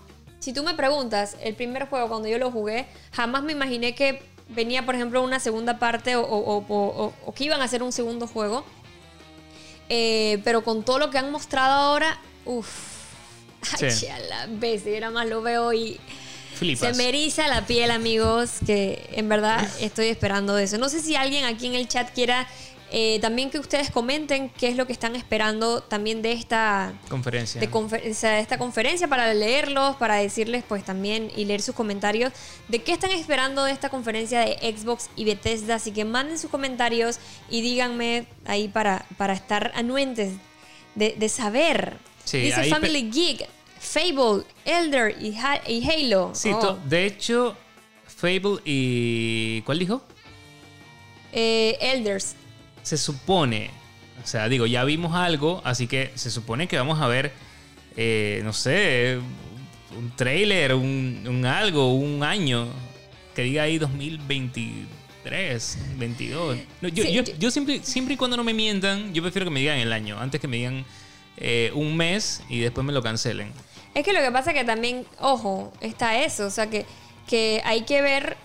[0.46, 4.22] si tú me preguntas, el primer juego cuando yo lo jugué, jamás me imaginé que
[4.50, 7.82] venía, por ejemplo, una segunda parte o, o- o- o- o que iban a hacer
[7.82, 8.64] un segundo juego.
[9.90, 12.70] Eh, pero con todo lo que han mostrado ahora, uff,
[13.82, 14.08] ay, Sí.
[14.08, 16.00] a la vez, yo nada más lo veo y...
[16.56, 16.96] Flipas.
[16.96, 20.78] Se me eriza la piel, amigos, que en verdad estoy esperando de eso.
[20.78, 22.48] No sé si alguien aquí en el chat quiera
[22.92, 27.60] eh, también que ustedes comenten qué es lo que están esperando también de esta, Conferencia.
[27.60, 32.32] de, confer- de esta conferencia para leerlos, para decirles pues también y leer sus comentarios
[32.68, 35.76] de qué están esperando de esta conferencia de Xbox y Bethesda.
[35.76, 37.20] Así que manden sus comentarios
[37.50, 40.34] y díganme ahí para, para estar anuentes
[40.94, 41.98] de, de saber.
[42.24, 43.48] Sí, Dice Family Geek,
[43.80, 46.32] Fable, Elder y, Ha- y Halo.
[46.34, 46.78] Sí, Oh.
[46.86, 47.58] de hecho,
[48.08, 49.62] Fable y...
[49.64, 50.02] ¿Cuál dijo?
[51.34, 52.36] Eh, Elders.
[52.86, 53.72] Se supone,
[54.24, 57.32] o sea, digo, ya vimos algo, así que se supone que vamos a ver,
[57.98, 59.20] eh, no sé,
[59.98, 62.68] un trailer, un, un algo, un año,
[63.34, 66.58] que diga ahí 2023, 22.
[66.82, 69.46] No, yo, Sí, yo, yo- yo siempre, siempre y cuando no me mientan, yo prefiero
[69.46, 70.86] que me digan el año, antes que me digan
[71.38, 73.52] eh, un mes y después me lo cancelen.
[73.94, 76.46] Es que lo que pasa es que también, ojo, está eso.
[76.46, 76.86] O sea, que,
[77.28, 78.38] que hay que ver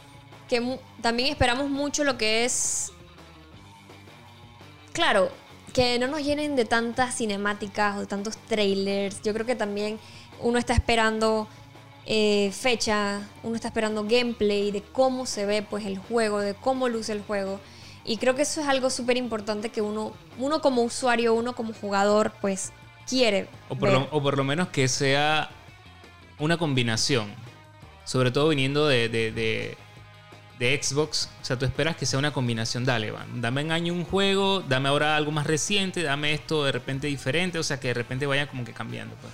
[0.49, 2.93] que también esperamos mucho lo que es.
[4.93, 5.30] Claro,
[5.72, 9.22] que no nos llenen de tantas cinemáticas o de tantos trailers.
[9.22, 9.99] Yo creo que también
[10.41, 11.47] uno está esperando
[12.07, 16.88] eh, fecha, uno está esperando gameplay de cómo se ve pues el juego, de cómo
[16.88, 17.61] luce el juego.
[18.05, 21.72] Y creo que eso es algo súper importante que uno, uno como usuario, uno como
[21.74, 22.72] jugador, pues
[23.07, 23.47] quiere.
[23.68, 23.99] O por, ver.
[23.99, 25.51] lo, o por lo menos que sea
[26.38, 27.28] una combinación.
[28.05, 29.78] Sobre todo viniendo de, de- de-
[30.61, 31.29] de Xbox.
[31.41, 32.85] O sea, tú esperas que sea una combinación.
[32.85, 33.41] Dale, van.
[33.41, 37.59] Dame en año un juego, dame ahora algo más reciente, dame esto de repente diferente.
[37.59, 39.17] O sea, que de repente vaya como que cambiando.
[39.17, 39.33] Pues.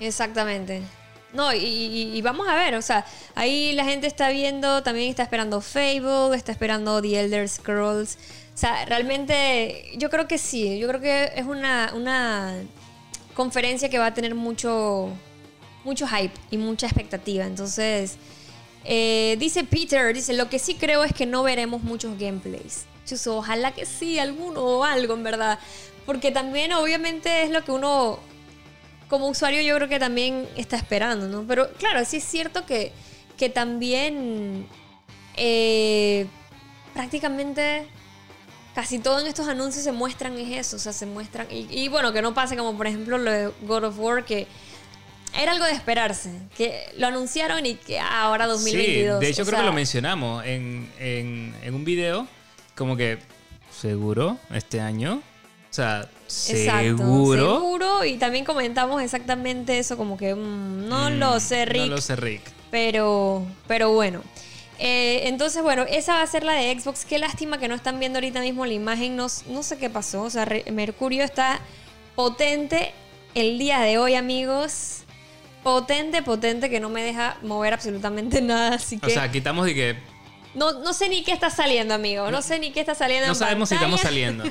[0.00, 0.82] Exactamente.
[1.34, 5.62] No, y, vamos a ver, o sea, ahí la gente está viendo, también está esperando
[5.62, 8.18] Fable, está esperando The Elder Scrolls.
[8.54, 12.54] O sea, realmente yo creo que sí, yo creo que es una, una
[13.32, 15.08] conferencia que va a tener mucho,
[15.84, 17.46] mucho hype y mucha expectativa.
[17.46, 18.18] Entonces,
[18.84, 22.84] eh, dice Peter, dice, lo que sí creo es que no veremos muchos gameplays.
[23.06, 25.58] Chuso, ojalá que sí, alguno o algo, en verdad.
[26.06, 28.18] Porque también obviamente es lo que uno
[29.08, 31.44] como usuario yo creo que también está esperando, ¿no?
[31.46, 32.92] Pero claro, sí es cierto que,
[33.36, 34.66] que también
[35.36, 36.26] eh,
[36.94, 37.86] prácticamente
[38.74, 41.46] casi todo en estos anuncios se muestran es eso, o sea, se muestran...
[41.50, 44.46] Y, y bueno, que no pase como por ejemplo lo de God of War, que
[45.38, 49.18] era algo de esperarse, que lo anunciaron y que ah, ahora 2022.
[49.20, 52.26] Sí, de hecho creo que lo mencionamos en, en- en un video.
[52.76, 53.18] Como que,
[53.70, 54.38] ¿seguro?
[54.52, 55.22] ¿Este año?
[55.70, 56.08] O sea,
[56.48, 57.54] Exacto, ¿seguro?
[57.56, 61.82] seguro, y también comentamos exactamente eso, como que mm, no Mm, lo sé, Rick.
[61.82, 62.42] No lo sé, Rick.
[62.70, 64.22] Pero, pero bueno.
[64.78, 67.04] Eh, entonces, bueno, esa va a ser la de Xbox.
[67.04, 69.14] Qué lástima que no están viendo ahorita mismo la imagen.
[69.16, 70.22] No, no sé qué pasó.
[70.22, 71.60] O sea, Mercurio está
[72.14, 72.92] potente
[73.34, 75.01] el día de hoy, amigos.
[75.62, 78.76] Potente, potente, que no me deja mover absolutamente nada.
[78.76, 80.12] Así que O sea, quitamos de que
[80.54, 82.30] no, no sé ni qué está saliendo, amigo.
[82.30, 84.44] No sé ni qué está saliendo no en sabemos si estamos saliendo.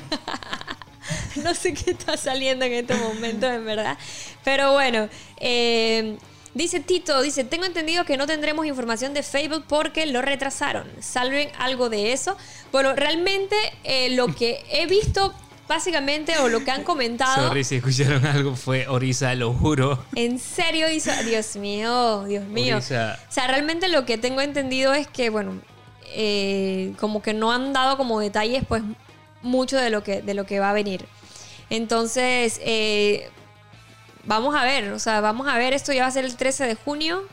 [1.36, 3.96] no sé qué está saliendo en este momento, en verdad.
[4.42, 5.08] Pero bueno,
[5.38, 6.16] eh,
[6.54, 10.90] dice Tito, dice, tengo entendido que no tendremos información de Facebook porque lo retrasaron.
[11.00, 12.36] ¿Salven algo de eso?
[12.72, 15.32] Bueno, realmente eh, lo que he visto,
[15.72, 20.04] básicamente, o lo que han comentado, Sorry si escucharon algo, fue Orisa, lo juro.
[20.14, 21.10] en serio hizo...
[21.24, 22.76] Dios mío, Dios mío.
[22.76, 23.18] Orisa.
[23.28, 25.60] O sea, realmente lo que tengo entendido es que, bueno,
[26.14, 28.82] eh, como que no han dado como detalles, pues,
[29.40, 31.06] mucho de lo que, de lo que va a venir.
[31.70, 33.30] Entonces, eh,
[34.24, 36.66] vamos a ver, o sea, vamos a ver, esto ya va a ser el 13
[36.66, 37.26] de junio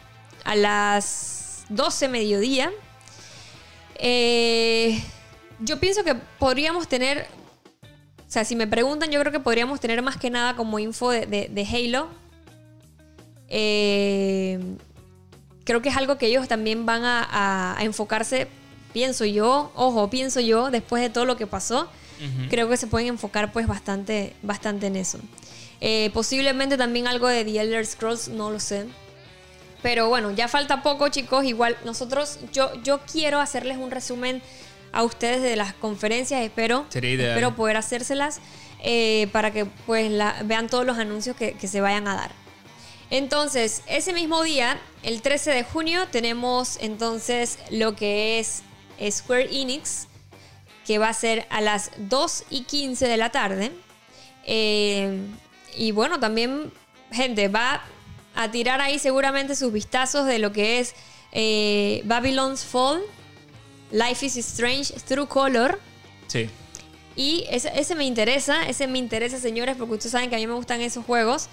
[0.45, 2.71] a las 12 mediodía.
[3.95, 5.03] Eh,
[5.59, 7.27] yo pienso que podríamos tener,
[8.29, 11.09] o sea, si me preguntan, yo creo que podríamos tener más que nada como info
[11.09, 12.07] de, de- de Halo.
[13.47, 14.59] Eh,
[15.63, 18.47] creo que es algo que ellos también van a, a- a enfocarse,
[18.93, 21.89] pienso yo, ojo, pienso yo, después de todo lo que pasó,
[22.49, 25.19] creo que se pueden enfocar pues bastante, bastante en eso.
[25.79, 28.85] Eh, posiblemente también algo de The Elder Scrolls, no lo sé.
[29.81, 31.45] Pero bueno, ya falta poco, chicos.
[31.45, 34.41] Igual nosotros, yo, yo quiero hacerles un resumen
[34.91, 36.41] a ustedes de las conferencias.
[36.41, 36.85] Espero,
[37.33, 38.39] espero poder hacérselas
[38.83, 42.31] eh, para que pues la- vean todos los anuncios que, que se vayan a dar.
[43.11, 48.61] Entonces, ese mismo día, el 13 de junio, tenemos entonces lo que es
[49.09, 50.07] Square Enix,
[50.85, 53.71] que va a ser a las 2 y 15 de la tarde.
[54.45, 55.19] Eh,
[55.75, 56.71] y bueno, también,
[57.11, 57.83] gente, va
[58.35, 60.95] a tirar ahí seguramente sus vistazos de lo que es
[61.31, 63.01] eh, Babylon's Fall,
[63.91, 65.79] Life is Strange, True Color.
[66.27, 66.49] Sí.
[67.15, 70.47] Y ese, ese me interesa, ese me interesa, señores, porque ustedes saben que a mí
[70.47, 71.49] me gustan esos juegos.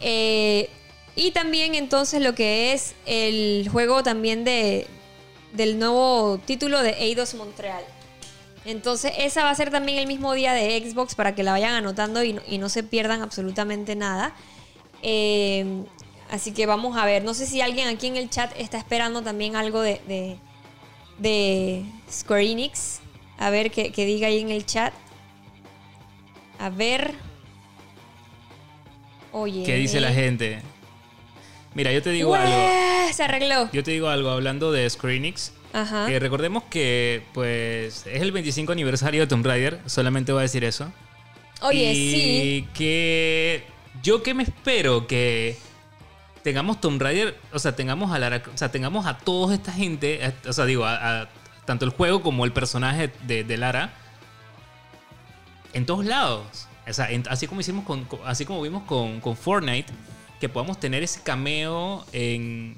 [0.00, 0.68] Eh,
[1.16, 4.86] y también entonces lo que es el juego también de,
[5.52, 7.84] del nuevo título de Eidos Montreal.
[8.64, 11.72] Entonces esa va a ser también el mismo día de Xbox para que la vayan
[11.72, 14.34] anotando y no, y no se pierdan absolutamente nada.
[15.02, 15.84] Eh,
[16.30, 19.22] así que vamos a ver, no sé si alguien aquí en el chat está esperando
[19.22, 20.38] también algo de, de,
[21.18, 23.00] de Square Enix.
[23.38, 24.92] A ver que, que diga ahí en el chat.
[26.58, 27.14] A ver.
[29.32, 29.64] Oye.
[29.64, 30.62] ¿Qué dice la gente?
[31.74, 32.38] Mira, yo te digo ¡Ué!
[32.38, 33.12] algo.
[33.12, 33.70] Se arregló.
[33.72, 35.52] Yo te digo algo hablando de Square Enix.
[35.72, 36.06] Ajá.
[36.06, 40.64] que recordemos que pues es el 25 aniversario de Tomb Raider, solamente voy a decir
[40.64, 40.90] eso.
[41.60, 42.68] Oye, y sí.
[42.72, 43.64] que
[44.02, 45.58] yo que me espero que
[46.48, 50.34] tengamos Tomb Raider, o sea, tengamos a Lara, o sea, tengamos a toda esta gente,
[50.46, 51.28] o sea, digo, a, a-
[51.64, 53.92] tanto el juego como el personaje de, de Lara
[55.72, 56.66] en todos lados.
[56.88, 59.92] O sea, en- así como hicimos con, con- así como vimos con, con Fortnite,
[60.40, 62.76] que podamos tener ese cameo en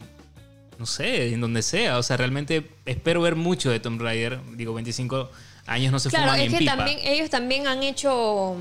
[0.79, 1.99] no sé, en donde sea.
[1.99, 4.41] O sea, realmente espero ver mucho de Tomb Raider.
[4.57, 5.31] Digo, 25
[5.67, 6.77] años no se Claro, fuman es en que pipa.
[6.77, 8.57] también ellos también han hecho.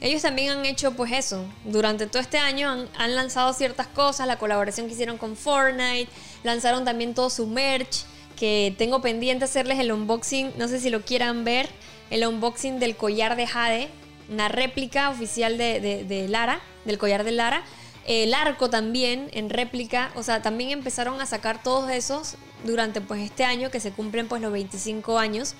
[0.00, 1.44] Ellos también han hecho, pues eso.
[1.64, 4.26] Durante todo este año han, lanzado ciertas cosas.
[4.26, 6.08] La colaboración que hicieron con Fortnite.
[6.42, 8.04] Lanzaron también todo su merch.
[8.36, 10.52] Que tengo pendiente hacerles el unboxing.
[10.58, 11.68] No sé si lo quieran ver.
[12.10, 13.88] El unboxing del collar de Jade.
[14.28, 16.60] Una réplica oficial de Lara.
[16.84, 17.64] Del collar de Lara.
[18.06, 20.12] El arco también en réplica.
[20.16, 24.28] O sea, también empezaron a sacar todos esos durante pues este año que se cumplen
[24.28, 25.54] pues los 25 años.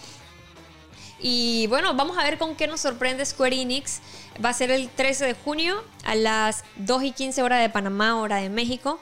[1.20, 4.01] Y bueno, vamos a ver con qué nos sorprende Square Enix.
[4.43, 8.16] Va a ser el 13 de junio a las 2 y 15 hora de Panamá,
[8.20, 8.99] hora de México.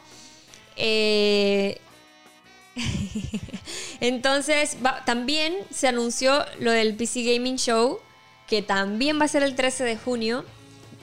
[0.77, 1.79] Eh,
[4.01, 8.01] Entonces, va- también se anunció lo del PC Gaming Show,
[8.47, 10.45] que también va a ser el 13 de junio.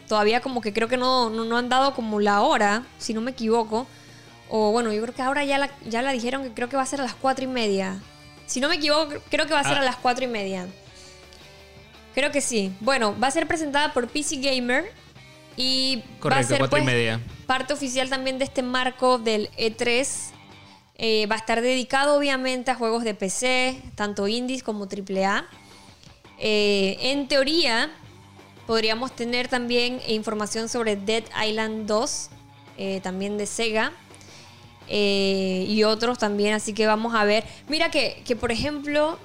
[0.08, 3.22] Todavía como que creo que no, no, no han dado como la hora, si no
[3.22, 3.88] me equivoco.
[4.50, 6.82] O bueno, yo creo que ahora ya la, ya la dijeron que creo que va
[6.84, 8.00] a ser a las 4 y media.
[8.48, 9.82] Si no me equivoco, creo que va a ser Ah.
[9.82, 10.68] a las 4 y media.
[12.14, 12.72] Creo que sí.
[12.80, 14.92] Bueno, va a ser presentada por PC Gamer
[15.56, 17.20] y va a Correcto, ser y pues, media.
[17.46, 20.32] parte oficial también de este marco del E3.
[21.02, 25.46] Eh, va a estar dedicado obviamente a juegos de PC, tanto indies como AAA.
[26.40, 27.90] Eh, en teoría,
[28.68, 32.30] podríamos tener también información sobre Dead Island 2,
[32.78, 33.94] eh, también de Sega.
[34.92, 37.44] eh, y otros también, así que vamos a ver.
[37.68, 39.20] Mira que, que, por ejemplo,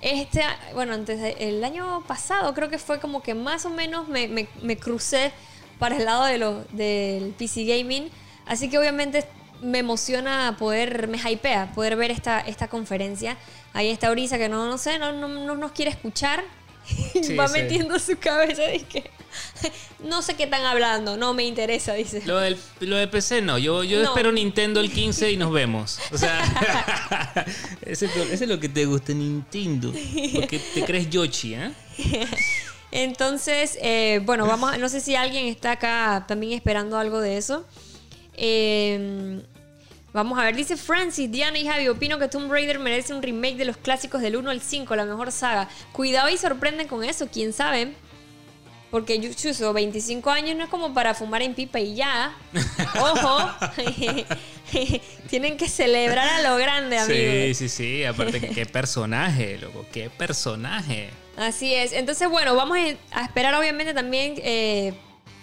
[0.00, 0.42] este,
[0.74, 4.28] bueno, antes de- el año pasado creo que fue como que más o menos me,
[4.28, 5.32] me- me crucé
[5.78, 8.10] para el lado de lo, del PC Gaming.
[8.46, 9.24] Así que obviamente
[9.60, 13.36] me emociona poder, me hypea poder ver esta, esta conferencia.
[13.72, 16.42] Ahí está Orisa que no, no sé, no, no, no nos quiere escuchar.
[17.14, 17.54] Y Sí, va sí.
[17.60, 19.10] metiendo su cabeza y que
[20.04, 22.22] no sé qué están hablando, no me interesa, dice.
[22.24, 24.08] Lo, del, lo de PC no, yo, yo No.
[24.10, 25.98] espero Nintendo el 15 y nos vemos.
[26.12, 27.44] O sea,
[27.82, 29.92] ese, es lo- ese es lo que te gusta Nintendo.
[30.34, 31.72] Porque te crees Yoshi, ¿eh?
[32.90, 37.36] Entonces, eh, bueno, vamos, a- no sé si alguien está acá también esperando algo de
[37.36, 37.66] eso.
[38.34, 39.40] Eh,
[40.12, 43.56] vamos a ver, dice Francis, Diana y Javi, opino que Tomb Raider merece un remake
[43.56, 45.68] de los clásicos del 1 al 5, la mejor saga.
[45.92, 47.92] Cuidado y sorprenden con eso, quién sabe.
[48.90, 52.34] Porque yo chuzo, 25 años no es como para fumar en pipa y ya.
[53.00, 53.50] Ojo.
[55.28, 57.58] Tienen que celebrar a lo grande, amigos.
[57.58, 58.04] Sí, sí, sí.
[58.04, 59.84] Aparte, qué personaje, loco.
[59.92, 61.10] Qué personaje.
[61.36, 61.92] Así es.
[61.92, 62.78] Entonces, bueno, vamos
[63.12, 64.36] a esperar obviamente también.
[64.38, 64.94] eh,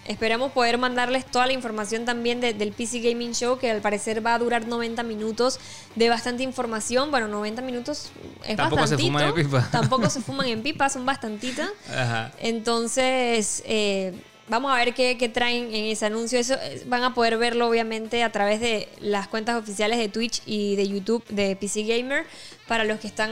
[0.06, 4.26] esperamos poder mandarles toda la información también de- del PC Gaming Show, que al parecer
[4.26, 5.60] va a durar 90 minutos
[5.96, 7.12] de bastante información.
[7.12, 8.12] Bueno, 90 minutos
[8.46, 9.68] es Tampoco se fuman en pipa.
[9.72, 11.70] Tampoco se fuman en pipa, son bastantitas.
[11.90, 12.32] Ajá.
[12.40, 14.14] Entonces, eh,
[14.48, 16.38] vamos a ver qué, qué traen en ese anuncio.
[16.40, 20.42] Eso eh, van a poder verlo, obviamente, a través de las cuentas oficiales de Twitch
[20.46, 22.26] y de YouTube de PC Gamer.
[22.68, 23.32] Para los que están,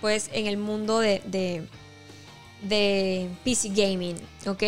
[0.00, 1.66] pues, en el mundo de, de,
[2.62, 4.16] de PC Gaming,
[4.46, 4.62] ¿ok?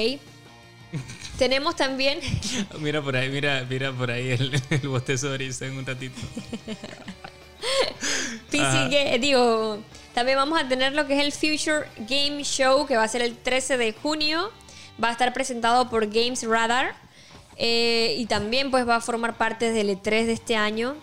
[1.38, 2.20] Tenemos también...
[2.80, 6.20] Mira por ahí, mira, mira por ahí el, el bostezo de en un ratito.
[9.20, 9.78] Digo,
[10.14, 13.22] también vamos a tener lo que es el Future Game Show, que va a ser
[13.22, 14.50] el 13 de junio.
[15.02, 16.94] Va a estar presentado por Games Radar.
[17.58, 20.96] eh, y también pues va a formar parte del E3 de este año.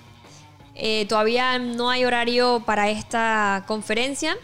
[0.75, 4.35] Eh, todavía no hay horario para esta conferencia.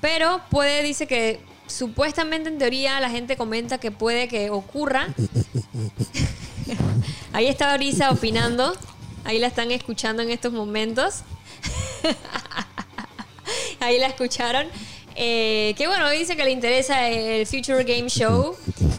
[0.00, 5.08] Pero puede, dice que supuestamente en teoría la gente comenta que puede que ocurra.
[7.32, 8.74] Ahí está Orisa opinando.
[9.24, 11.22] Ahí la están escuchando en estos momentos.
[13.80, 14.66] Ahí la escucharon.
[15.16, 18.56] Eh, que bueno, dice que le interesa el Future Game Show.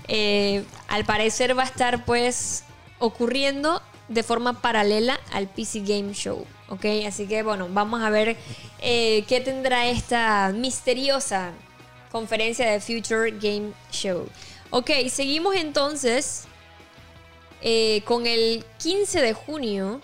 [0.08, 2.64] Eh, al parecer va a estar pues
[3.00, 6.46] ocurriendo de forma paralela al PC Game Show.
[6.70, 6.86] ¿Ok?
[7.08, 8.36] Así que bueno, vamos a ver
[8.82, 11.54] eh, qué tendrá esta misteriosa
[12.12, 14.28] conferencia de Future Game Show.
[14.70, 16.44] Ok, seguimos entonces
[17.62, 20.02] eh, con el 15 de junio.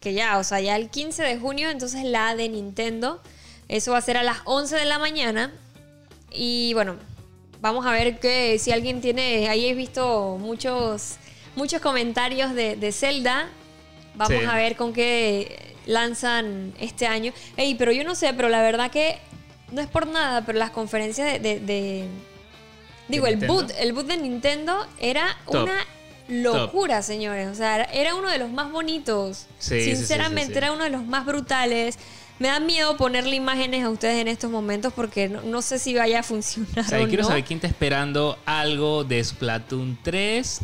[0.00, 3.20] Que ya, o sea, ya el 15 de junio, entonces la de Nintendo.
[3.68, 5.52] Eso va a ser a las 11 de la mañana.
[6.30, 6.96] Y bueno,
[7.60, 9.48] vamos a ver que si alguien tiene.
[9.48, 11.16] Ahí he visto muchos,
[11.56, 13.48] muchos comentarios de, de Zelda.
[14.14, 14.46] Vamos Sí.
[14.46, 17.32] a ver con qué lanzan este año.
[17.56, 19.18] Ey, pero yo no sé, pero la verdad que
[19.72, 21.38] no es por nada, pero las conferencias de.
[21.38, 22.08] de- de-
[23.08, 23.54] digo, el Nintendo?
[23.54, 25.62] boot, el boot de Nintendo era Top.
[25.64, 25.78] una
[26.28, 27.48] locura, señores.
[27.48, 29.46] O sea, era- uno de los más bonitos.
[29.58, 31.98] Sí, sí, sí, sí, Sinceramente, era uno de los más brutales.
[32.38, 35.94] Me da miedo ponerle imágenes a ustedes en estos momentos porque no, no sé si
[35.94, 37.28] vaya a funcionar O sea, o quiero no.
[37.28, 40.60] saber quién está esperando algo de Splatoon 3.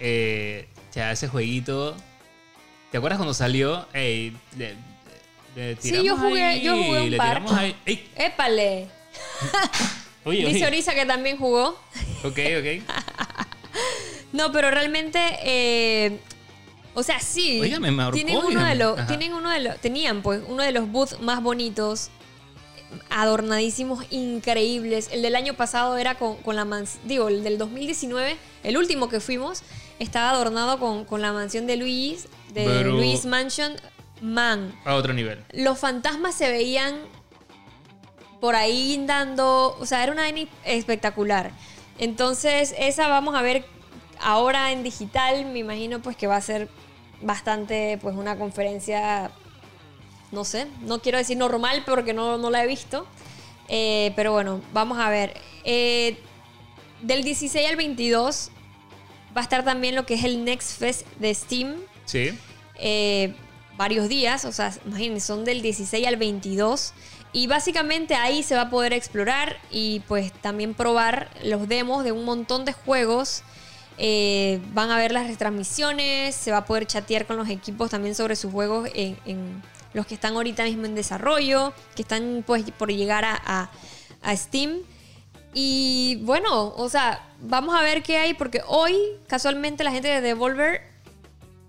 [0.00, 1.96] Eh, ya, ese jueguito.
[2.90, 3.86] ¿Te acuerdas cuando salió?
[3.92, 4.36] Ey,
[5.56, 7.28] le- Sí, yo jugué- ahí, yo jugué un le par.
[7.28, 7.76] tiramos ahí.
[7.84, 8.88] Ey, ¡Épale!
[10.24, 10.66] oye, Dice oye.
[10.66, 11.78] Orisa que también jugó.
[12.24, 12.82] Ok, ok.
[14.32, 16.18] No, pero realmente, eh,
[16.94, 17.60] o sea, sí.
[17.60, 20.88] Oiga, me tienen uno de los, tienen uno de los, tenían pues uno de los
[20.90, 22.08] booths más bonitos,
[23.10, 25.10] adornadísimos, increíbles.
[25.12, 29.08] El del año pasado era con, con la mansión, digo, el del 2019, el último
[29.10, 29.62] que fuimos,
[29.98, 32.24] estaba adornado con, con la mansión de Luis,
[32.54, 33.74] de Pero- Luis Mansion
[34.22, 34.74] Man.
[34.84, 35.44] A otro nivel.
[35.52, 36.96] Los fantasmas se veían
[38.40, 41.50] por ahí dando, o sea, era una vaina espectacular.
[41.98, 43.64] Entonces, esa vamos a ver
[44.20, 46.68] ahora en digital, me imagino pues que va a ser
[47.20, 49.30] bastante pues una conferencia,
[50.32, 53.06] no sé, no quiero decir normal porque no, no la he visto,
[53.68, 55.34] Eh, pero bueno, vamos a ver.
[55.64, 56.18] Eh,
[57.00, 58.50] del 16 al 22
[59.36, 62.36] va a estar también lo que es el Next Fest de Steam Sí.
[62.76, 63.34] eh,
[63.82, 66.92] varios días, o sea, imagínense, son del 16 al 22.
[67.32, 72.12] Y básicamente ahí se va a poder explorar y pues también probar los demos de
[72.12, 73.42] un montón de juegos.
[73.98, 78.14] Eh, van a ver las retransmisiones, se va a poder chatear con los equipos también
[78.14, 79.62] sobre sus juegos en,
[79.94, 83.70] los que están ahorita mismo en desarrollo, que están pues por llegar a, a-
[84.22, 84.78] a Steam.
[85.54, 90.20] Y bueno, o sea, vamos a ver qué hay, porque hoy casualmente la gente de
[90.20, 90.91] Devolver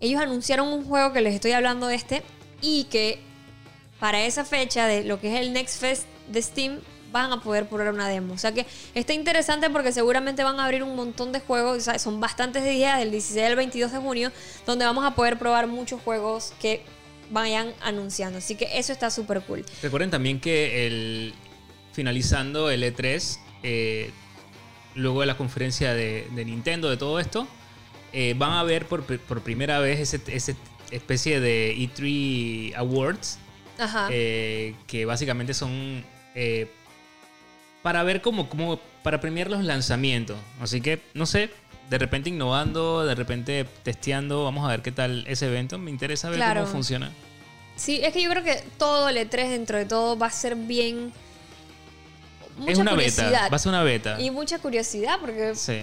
[0.03, 2.23] ellos anunciaron un juego que les estoy hablando de este
[2.61, 3.19] y que
[4.01, 6.79] para esa fecha de lo que es el Next Fest de Steam
[7.13, 8.33] van a poder probar una demo.
[8.33, 12.19] O sea que está interesante porque seguramente van a abrir un montón de juegos, son
[12.19, 14.31] bastantes días del 16 al 22 de junio
[14.65, 16.83] donde vamos a poder probar muchos juegos que
[17.29, 18.39] vayan anunciando.
[18.39, 19.63] Así que eso está súper cool.
[19.81, 21.33] Recuerden también que el
[21.93, 24.11] finalizando el E3, eh,
[24.95, 27.47] luego de la conferencia de Nintendo, de todo esto,
[28.13, 30.55] eh, van a ver por, por primera vez ese, ese
[30.91, 33.39] especie de E3 Awards,
[33.79, 34.07] Ajá.
[34.11, 36.03] eh, que básicamente son
[36.35, 36.67] eh,
[37.81, 40.37] para ver cómo, cómo, para premiar los lanzamientos.
[40.61, 41.49] Así que, no sé,
[41.89, 45.77] de repente innovando, de repente testeando, vamos a ver qué tal ese evento.
[45.77, 46.61] Me interesa ver Claro.
[46.61, 47.11] cómo funciona.
[47.75, 50.55] Sí, es que yo creo que todo el E3 dentro de todo va a ser
[50.55, 51.11] bien...
[52.55, 54.21] Mucha es una beta, va a ser una beta.
[54.21, 55.79] Y mucha curiosidad porque Sí.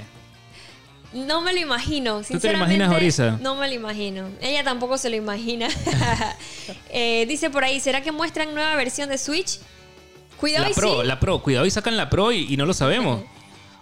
[1.12, 2.74] No me lo imagino, te lo sinceramente.
[2.74, 3.38] imaginas, Orisa?
[3.40, 4.28] No me lo imagino.
[4.40, 5.68] Ella tampoco se lo imagina.
[6.92, 9.58] Eh, dice por ahí, ¿será que muestran nueva versión de Switch?
[10.38, 11.06] Cuidado La y Pro, sí.
[11.06, 13.22] la Pro, cuidado y sacan la Pro y, y no lo sabemos.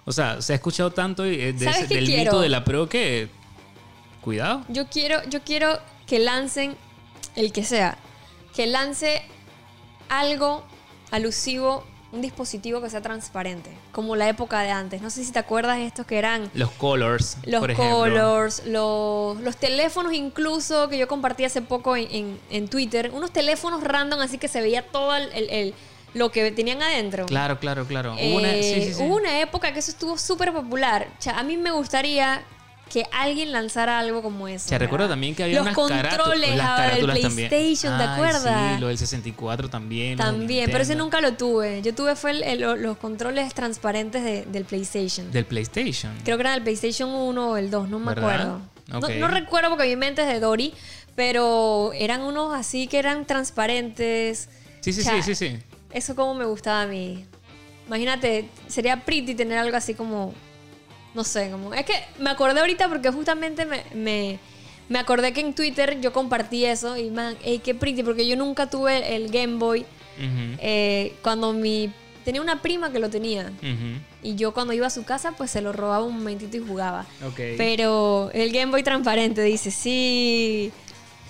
[0.07, 2.23] O sea, se ha escuchado tanto eh, de ¿Sabes ese- qué del quiero?
[2.33, 3.29] mito de la Pro que.
[4.23, 4.65] Cuidado.
[4.69, 6.77] Yo quiero, yo quiero que lancen
[7.37, 7.99] el que sea,
[8.55, 9.23] que lance
[10.09, 10.65] algo
[11.11, 15.03] alusivo, un dispositivo que sea transparente, como la época de antes.
[15.03, 17.37] No sé si te acuerdas de estos que eran Los colors.
[17.45, 22.69] los por colors, los, los teléfonos incluso que yo compartí hace poco en, en- en
[22.69, 25.75] Twitter, unos teléfonos random así que se veía todo el, el- el-
[26.15, 27.27] lo que tenían adentro.
[27.27, 28.15] Claro, claro, claro.
[28.19, 29.03] Eh, Hubo una, sí, sí, sí.
[29.03, 31.07] hubo una época que eso estuvo súper popular.
[31.19, 32.41] O sea, a mí me gustaría
[32.89, 34.69] que alguien lanzara algo como eso.
[34.69, 35.13] Te recuerdo ¿verdad?
[35.15, 37.49] también que había Los unas controles las del carátulas también.
[37.49, 38.75] PlayStation, ¿te acuerdas?
[38.75, 40.17] Sí, lo del 64 también.
[40.19, 41.83] También, pero ese nunca lo tuve.
[41.83, 45.31] Yo tuve fue el- el- los controles transparentes de- del PlayStation.
[45.31, 46.13] Del PlayStation.
[46.25, 48.25] Creo que era del PlayStation 1 o el 2, no me ¿Verdad?
[48.91, 49.19] acuerdo.
[49.21, 50.73] No- recuerdo porque mi mente es de Dory,
[51.15, 54.49] pero eran unos así que eran transparentes.
[54.81, 55.59] Sí, sí, O sea, sí, sí, sí.
[55.93, 57.25] Eso como me gustaba a mí.
[57.87, 60.35] Imagínate, sería pretty tener algo así como,
[61.15, 61.75] no sé, como...
[61.75, 64.39] Es que me acordé ahorita porque justamente me, me,
[64.89, 68.37] me acordé que en Twitter yo compartí eso y man, ey, qué pretty, porque yo
[68.37, 69.85] nunca tuve el Game Boy
[70.59, 71.93] eh, cuando mi...
[72.25, 73.51] Tenía una prima que lo tenía.
[74.23, 77.07] Y yo cuando iba a su casa, pues se lo robaba un momentito y jugaba.
[77.25, 77.41] Ok.
[77.57, 80.71] Pero el Game Boy transparente dice, sí.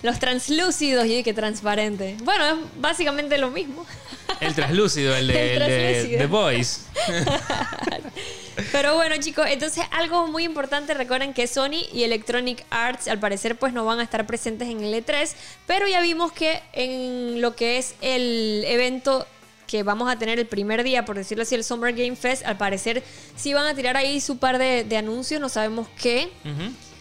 [0.03, 2.17] Los translúcidos, yo dije transparente.
[2.25, 3.87] Bueno, es básicamente lo mismo.
[4.41, 6.19] El translúcido, el de, El el de translúcido.
[6.19, 6.87] The Boys.
[8.73, 13.57] Pero bueno, chicos, entonces algo muy importante, recuerden que Sony y Electronic Arts al parecer
[13.57, 15.33] pues no van a estar presentes en el E3,
[15.67, 19.27] pero ya vimos que en lo que es el evento
[19.67, 22.57] que vamos a tener el primer día, por decirlo así, el Summer Game Fest, al
[22.57, 23.03] parecer
[23.37, 26.31] sí van a tirar ahí su par de, anuncios, no sabemos qué.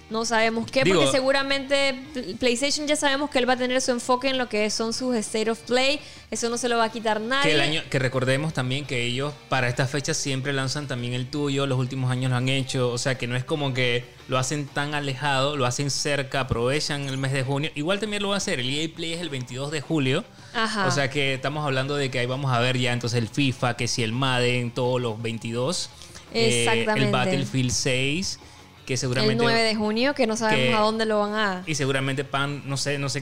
[0.09, 3.81] No sabemos qué, Digo- porque seguramente Pl- PlayStation ya sabemos que él va a tener
[3.81, 5.99] su enfoque en lo que son sus State of Play.
[6.31, 7.49] Eso no se lo va a quitar nadie.
[7.49, 11.29] Que, el año, que recordemos también que ellos para estas fechas siempre lanzan también el
[11.29, 14.37] tuyo, los últimos años lo han hecho, o sea que no es como que lo
[14.37, 17.69] hacen tan alejado, lo hacen cerca, aprovechan el mes de junio.
[17.75, 20.87] Igual también lo va a hacer, el EA Play es el 22 de julio, Ajá.
[20.87, 23.75] o sea que estamos hablando de que ahí vamos a ver ya entonces el FIFA,
[23.75, 25.89] que si el Madden, todos los 22,
[26.33, 27.05] eh, Exactamente.
[27.07, 28.39] el Battlefield 6,
[28.87, 29.33] que seguramente...
[29.33, 31.63] el 9 de junio, que no sabemos que- a dónde lo van a...
[31.67, 33.21] Y seguramente pan, no sé, no sé...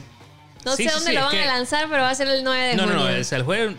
[0.64, 2.28] No Sí, sé sí, dónde sí, lo van que- a lanzar, pero va a ser
[2.28, 2.98] el 9 de No, junio.
[3.00, 3.76] no, no, o sea, el jueves,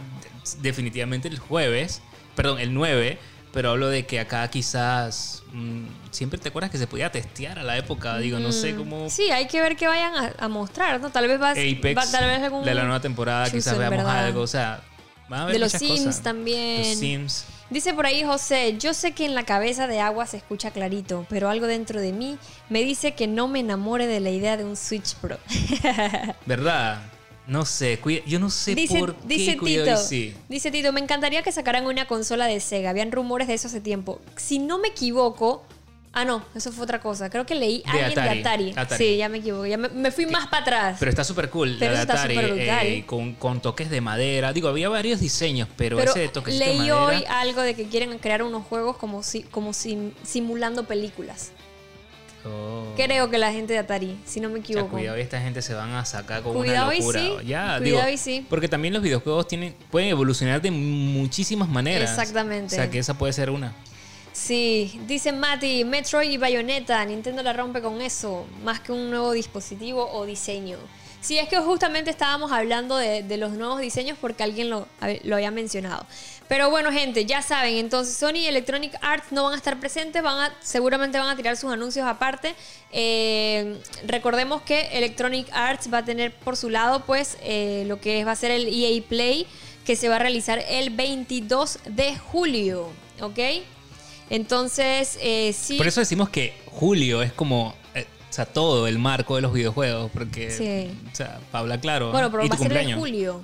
[0.61, 2.01] definitivamente el jueves,
[2.35, 3.17] perdón, el 9,
[3.53, 7.63] pero hablo de que acá quizás, mm, siempre te acuerdas que se podía testear a
[7.63, 10.47] la época, digo, no sé cómo Mm, Sí, hay que ver qué vayan a, a
[10.49, 11.09] mostrar, ¿no?
[11.09, 14.25] Tal vez va, Apex va- tal vez algún de la nueva temporada, quizás veamos verdad.
[14.25, 14.81] algo, o sea,
[15.29, 16.21] van a haber De los Sims cosas.
[16.23, 16.89] también.
[16.89, 17.45] Los Sims.
[17.69, 21.25] Dice por ahí José, yo sé que en la cabeza de agua se escucha clarito,
[21.29, 22.37] pero algo dentro de mí
[22.69, 25.37] me dice que no me enamore de la idea de un Switch Pro.
[26.45, 27.01] ¿Verdad?
[27.45, 30.33] No sé, cuida- yo no sé dice por qué dice Tito, sí.
[30.49, 32.89] dice Tito, me encantaría que sacaran una consola de Sega.
[32.89, 34.19] Habían rumores de eso hace tiempo.
[34.35, 35.63] Si no me equivoco,
[36.19, 37.29] ah no, eso fue otra cosa.
[37.29, 38.73] Creo que leí De alguien Atari, de Atari.
[38.75, 39.03] Atari.
[39.05, 39.69] Sí, ya me equivoqué.
[39.69, 40.97] Ya me, me fui más para atrás.
[40.99, 42.59] Pero está súper cool, Pero la de eso está Atari,
[42.97, 44.53] eh, con, con toques de madera.
[44.53, 47.01] Digo, había varios diseños, pero, Pero ese de toques de leí madera...
[47.05, 51.51] hoy algo de que quieren crear unos juegos como si, como sim- simulando películas.
[52.45, 52.85] Oh.
[52.95, 54.87] Creo que la gente de Atari, si no me equivoco.
[54.89, 57.19] cuidado, esta gente se van a sacar con Cuidado una y locura.
[57.19, 58.45] sí, Ya, cuidado digo, y sí.
[58.49, 62.09] Porque también los videojuegos tienen, pueden evolucionar de muchísimas maneras.
[62.09, 62.75] Exactamente.
[62.75, 63.73] O sea, que esa puede ser una.
[64.37, 69.31] Sí, dice Mati, Metroid y Bayonetta, Nintendo la rompe con eso, más que un nuevo
[69.31, 70.77] dispositivo o diseño.
[71.21, 76.05] Sí, es que justamente estábamos hablando de, los nuevos diseños porque alguien lo, había mencionado.
[76.47, 80.21] Pero bueno, gente, ya saben, entonces Sony y Electronic Arts no van a estar presentes,
[80.61, 82.53] seguramente van a tirar sus anuncios aparte.
[82.91, 88.23] Eh, recordemos que Electronic Arts va a tener por su lado, pues, eh, lo que
[88.23, 89.47] va a ser el EA Play,
[89.83, 93.39] que se va a realizar el 22 de julio, ¿ok?
[94.29, 95.77] Entonces, eh, sí.
[95.77, 99.53] Por eso decimos que julio es como, eh, o sea, todo el marco de los
[99.53, 100.11] videojuegos.
[100.11, 100.91] Porque, Sí.
[101.11, 102.11] o sea, hablar claro.
[102.11, 103.41] Bueno, pero y va a ser en julio.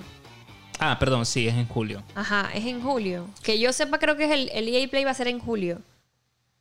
[0.78, 2.02] Ah, perdón, sí, es en julio.
[2.14, 3.28] Ajá, es en julio.
[3.42, 5.80] Que yo sepa, creo que es el, el EA Play va a ser en julio.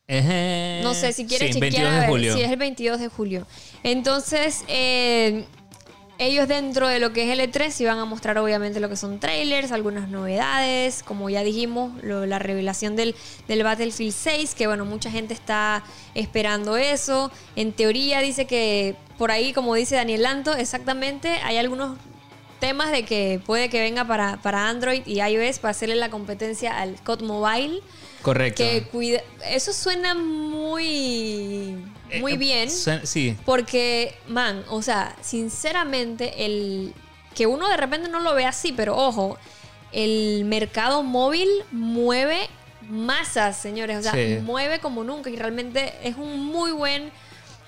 [0.08, 2.36] No sé si quieres sí, chequear 22 a de julio.
[2.36, 3.48] Es el 22 de julio.
[3.84, 5.46] Entonces, eh,
[6.18, 9.20] ellos dentro de lo que es el E3 iban a mostrar obviamente lo que son
[9.20, 13.16] trailers, algunas novedades, como ya dijimos, la revelación del,
[13.48, 15.84] del Battlefield 6, que bueno, mucha gente está
[16.14, 17.32] esperando eso.
[17.56, 21.98] En teoría dice que por ahí, como dice Daniel Lanto, exactamente, hay algunos
[22.60, 26.80] temas de que puede que venga para, para Android y iOS para hacerle la competencia
[26.80, 27.82] al COD Mobile.
[28.24, 28.64] Correcto.
[28.64, 31.78] Que cuida eso suena muy
[32.20, 36.94] muy Eh, bien suena- sí, porque man, o sea, sinceramente el
[37.36, 39.38] que uno de repente no lo ve así, pero ojo,
[39.92, 42.50] el mercado móvil mueve
[42.90, 44.38] masas, señores, o sea, Sí.
[44.44, 47.12] mueve como nunca y realmente es un muy buen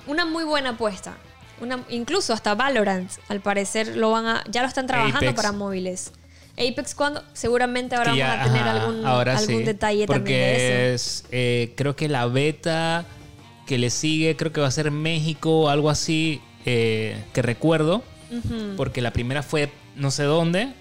[0.08, 1.18] una muy buena apuesta.
[1.62, 5.36] Una, incluso hasta Valorant, al parecer lo van a ya lo están trabajando Apex.
[5.36, 6.12] para móviles.
[6.58, 10.08] Apex cuando seguramente ahora que vamos ya, a tener ajá, algún, ahora algún sí, detalle
[10.08, 10.96] porque también de eso.
[10.96, 13.06] es, eh, creo que la beta
[13.66, 18.04] que le sigue, creo que va a ser México o algo así, eh, que recuerdo,
[18.78, 20.74] porque la primera fue no sé dónde,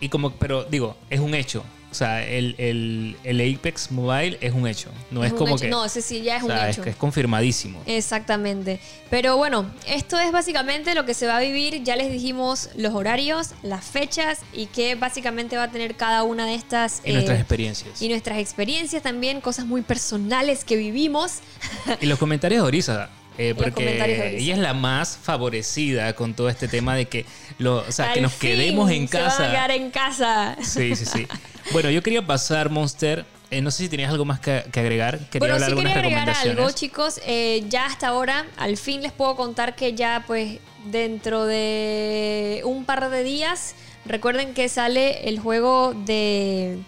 [0.00, 1.64] Y como, pero digo, es un hecho.
[1.96, 4.90] O sea, el, el, el Apex Mobile es un hecho.
[5.10, 5.62] No es, como hecho.
[5.62, 5.68] que.
[5.70, 6.84] No, ese sí ya es o un sea, es, hecho.
[6.84, 7.82] que es confirmadísimo.
[7.86, 8.80] Exactamente.
[9.08, 11.82] Pero bueno, esto es básicamente lo que se va a vivir.
[11.84, 16.44] Ya les dijimos los horarios, las fechas y qué básicamente va a tener cada una
[16.44, 17.00] de estas.
[17.02, 18.02] Y nuestras eh, experiencias.
[18.02, 21.38] y nuestras experiencias también, cosas muy personales que vivimos.
[22.02, 23.08] Y los comentarios de Orisa.
[23.38, 27.24] eh, porque ella es la más favorecida con todo este tema de que,
[27.56, 30.58] lo, o sea, que nos quedemos en se van a quedar en casa.
[30.62, 31.26] Sí, sí, sí.
[31.72, 33.24] Bueno, yo quería pasar, Monster.
[33.50, 35.18] eh, no sé si tenías algo más que, que agregar.
[35.28, 37.20] Quería bueno, hablar sí quería agregar algo, chicos.
[37.26, 42.84] Eh, ya hasta ahora, al fin les puedo contar que ya, pues, dentro de un
[42.84, 46.78] par de días, recuerden que sale el juego de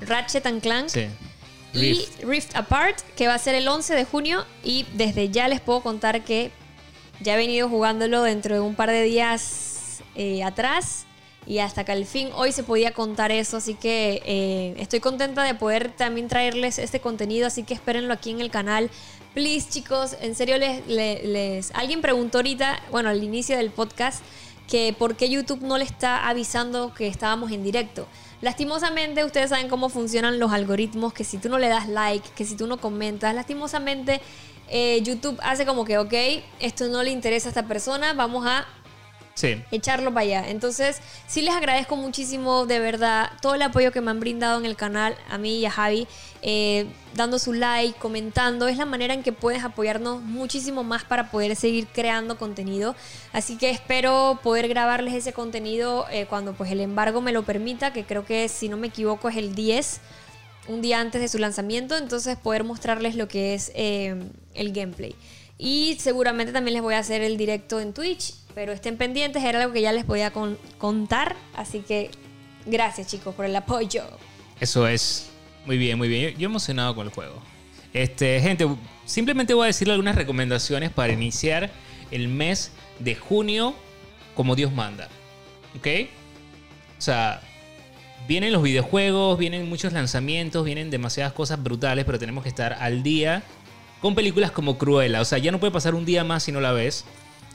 [0.00, 0.88] Ratchet and Clank.
[0.88, 1.06] Sí.
[1.74, 2.22] y Rift.
[2.24, 2.56] Rift.
[2.56, 4.44] Apart, que va a ser el 11 de junio.
[4.62, 6.50] Y desde ya les puedo contar que
[7.20, 11.04] ya he venido jugándolo dentro de un par de días eh, atrás.
[11.48, 13.56] Y hasta que al fin hoy se podía contar eso.
[13.56, 17.46] Así que eh, estoy contenta de poder también traerles este contenido.
[17.46, 18.90] Así que espérenlo aquí en el canal.
[19.32, 24.22] Please, chicos, en serio les, Alguien preguntó ahorita, bueno, al inicio del podcast,
[24.68, 28.06] que por qué YouTube no le está avisando que estábamos en directo.
[28.42, 32.44] Lastimosamente, ustedes saben cómo funcionan los algoritmos, que si tú no le das like, que
[32.44, 34.20] si tú no comentas, lastimosamente
[34.68, 36.12] eh, YouTube hace como que, ok,
[36.60, 38.66] esto no le interesa a esta persona, vamos a
[39.70, 40.48] Echarlo para allá.
[40.48, 44.66] Entonces, sí les agradezco muchísimo, de verdad, todo el apoyo que me han brindado en
[44.66, 46.08] el canal, a mí y a Javi,
[46.42, 48.68] eh, dando su like, comentando.
[48.68, 52.96] Es la manera en que puedes apoyarnos muchísimo más para poder seguir creando contenido.
[53.32, 57.92] Así que espero poder grabarles ese contenido eh, cuando pues el embargo me lo permita,
[57.92, 60.00] que creo que si no me equivoco es el 10
[60.68, 64.14] un día antes de su lanzamiento, entonces poder mostrarles lo que es eh,
[64.54, 65.14] el gameplay.
[65.56, 69.60] Y seguramente también les voy a hacer el directo en Twitch, pero estén pendientes, era
[69.62, 72.10] algo que ya les podía con- contar, así que
[72.66, 74.02] gracias chicos por el apoyo.
[74.58, 75.30] Eso es.
[75.64, 76.32] Muy bien, muy bien.
[76.32, 77.40] Yo, yo emocionado con el juego.
[77.92, 78.66] Este, gente,
[79.04, 81.70] simplemente voy a decirle algunas recomendaciones para iniciar
[82.10, 83.76] el mes de junio
[84.34, 85.06] como Dios manda.
[85.76, 85.86] ¿Ok?
[86.98, 87.40] O sea,
[88.26, 93.04] vienen los videojuegos, vienen muchos lanzamientos, vienen demasiadas cosas brutales, pero tenemos que estar al
[93.04, 93.44] día
[94.00, 95.20] con películas como Cruella.
[95.20, 97.04] O sea, ya no puede pasar un día más si no la ves.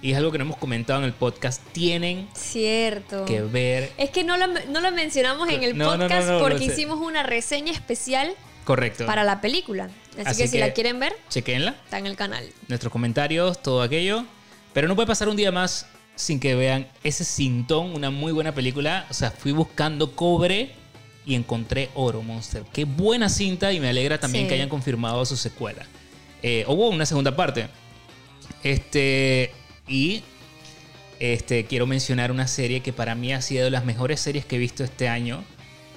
[0.03, 1.61] Y es algo que no hemos comentado en el podcast.
[1.71, 3.23] Tienen Cierto.
[3.25, 3.91] que ver.
[3.97, 7.23] Es que no lo, no lo mencionamos en el No, podcast no, porque hicimos una
[7.23, 8.33] reseña especial
[8.65, 9.05] Correcto.
[9.05, 9.85] para la película.
[10.17, 11.71] Así, Así que si la quieren ver, Chequenla.
[11.85, 12.45] está en el canal.
[12.67, 14.25] nuestros comentarios, todo aquello.
[14.73, 18.53] Pero no puede pasar un día más sin que vean ese Cintón, una muy buena
[18.53, 19.07] película.
[19.09, 20.71] O sea, fui buscando cobre
[21.25, 22.63] y encontré oro, Monster.
[22.73, 24.49] Qué buena cinta y me alegra también Sí.
[24.49, 25.85] que hayan confirmado su secuela.
[26.41, 27.69] Eh, hubo una segunda parte.
[28.63, 29.51] Este,
[29.87, 30.23] y
[31.19, 34.55] este, quiero mencionar una serie que para mí ha sido de las mejores series que
[34.55, 35.43] he visto este año.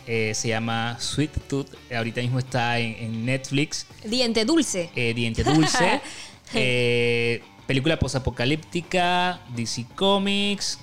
[0.07, 1.69] Eh, se llama Sweet Tooth.
[1.93, 4.91] Ahorita mismo está en- en Netflix Diente dulce.
[4.95, 6.01] eh, Diente Dulce.
[6.55, 10.79] eh, película posapocalíptica, DC Comics.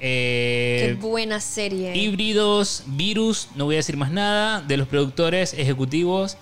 [0.00, 1.96] Qué eh, buena serie.
[1.96, 4.60] híbridos, virus, no voy a decir más nada.
[4.62, 6.36] De los productores ejecutivos,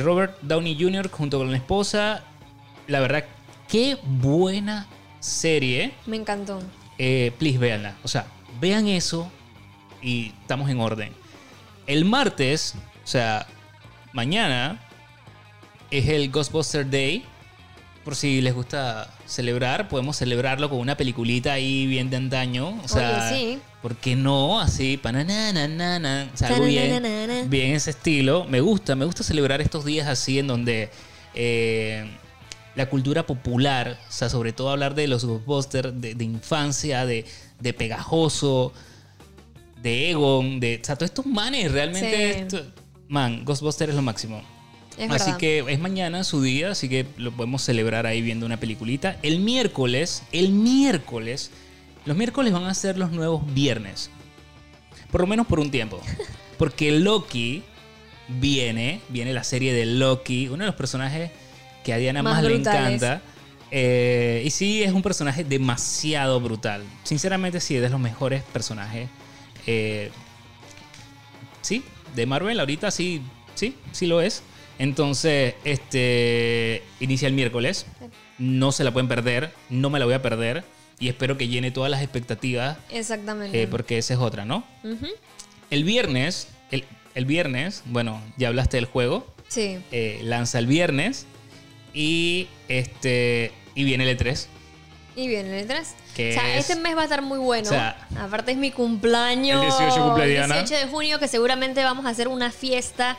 [0.00, 1.08] Robert Downey Jr.
[1.10, 2.24] junto con la esposa.
[2.88, 3.24] La verdad,
[3.68, 4.86] qué buena
[5.20, 5.92] serie.
[6.06, 6.60] Me encantó.
[6.98, 7.96] Eh, please, véanla.
[8.02, 8.26] O sea,
[8.60, 9.30] vean eso
[10.02, 11.12] y estamos en orden.
[11.86, 13.46] El martes, o sea,
[14.12, 14.80] mañana,
[15.90, 17.24] es el Ghostbuster Day.
[18.04, 22.78] Por si les gusta celebrar, podemos celebrarlo con una peliculita ahí bien de antaño.
[22.84, 23.58] O sea, Oye, sí.
[23.80, 24.60] ¿por qué no?
[24.60, 27.02] Así, pananana, o sea, algo bien,
[27.48, 28.44] bien ese estilo.
[28.44, 30.90] Me gusta, me gusta celebrar estos días así en donde
[31.34, 32.10] eh,
[32.74, 37.24] la cultura popular, o sea, sobre todo hablar de los Ghostbusters, de, de infancia, de,
[37.60, 38.72] de pegajoso,
[39.82, 40.80] de Egon, de.
[40.82, 42.34] O sea, todos estos manes realmente.
[42.34, 42.40] Sí.
[42.40, 42.64] esto-
[43.08, 44.42] man, Ghostbusters es lo máximo.
[44.96, 45.36] Es así verdad.
[45.38, 49.18] que es mañana su día, así que lo podemos celebrar ahí viendo una peliculita.
[49.22, 51.50] El miércoles, el miércoles,
[52.06, 54.10] los miércoles van a ser los nuevos viernes.
[55.10, 56.00] Por lo menos por un tiempo.
[56.58, 57.62] Porque Loki
[58.28, 61.30] viene, viene la serie de Loki, uno de los personajes
[61.84, 63.22] que a Diana más, Más le encanta.
[63.70, 66.82] Eh, y sí, es un personaje demasiado brutal.
[67.04, 69.08] Sinceramente, sí, es de los mejores personajes.
[69.66, 70.10] eh,
[71.62, 71.82] sí,
[72.14, 73.22] de Marvel ahorita sí,
[73.54, 74.42] sí, sí lo es.
[74.78, 77.86] Entonces, este inicia el miércoles.
[78.38, 80.64] No se la pueden perder, no me la voy a perder.
[81.00, 83.60] Y espero que llene todas las expectativas, Exactamente.
[83.62, 84.64] eh, porque esa es otra, ¿no?
[85.70, 86.84] El viernes, el,
[87.16, 89.26] el viernes, bueno, ya hablaste del juego.
[89.48, 89.78] Sí.
[89.92, 91.26] eh, lanza el viernes.
[91.94, 93.52] Y este.
[93.74, 94.46] Y viene el E3.
[95.16, 95.94] Y viene el 3.
[96.16, 97.68] Que o sea, es- este mes va a estar muy bueno.
[97.68, 99.62] o sea, Aparte es mi cumpleaños.
[99.62, 100.56] el 18 cumple el Diana.
[100.56, 103.16] 18 de junio, que seguramente vamos a hacer una fiesta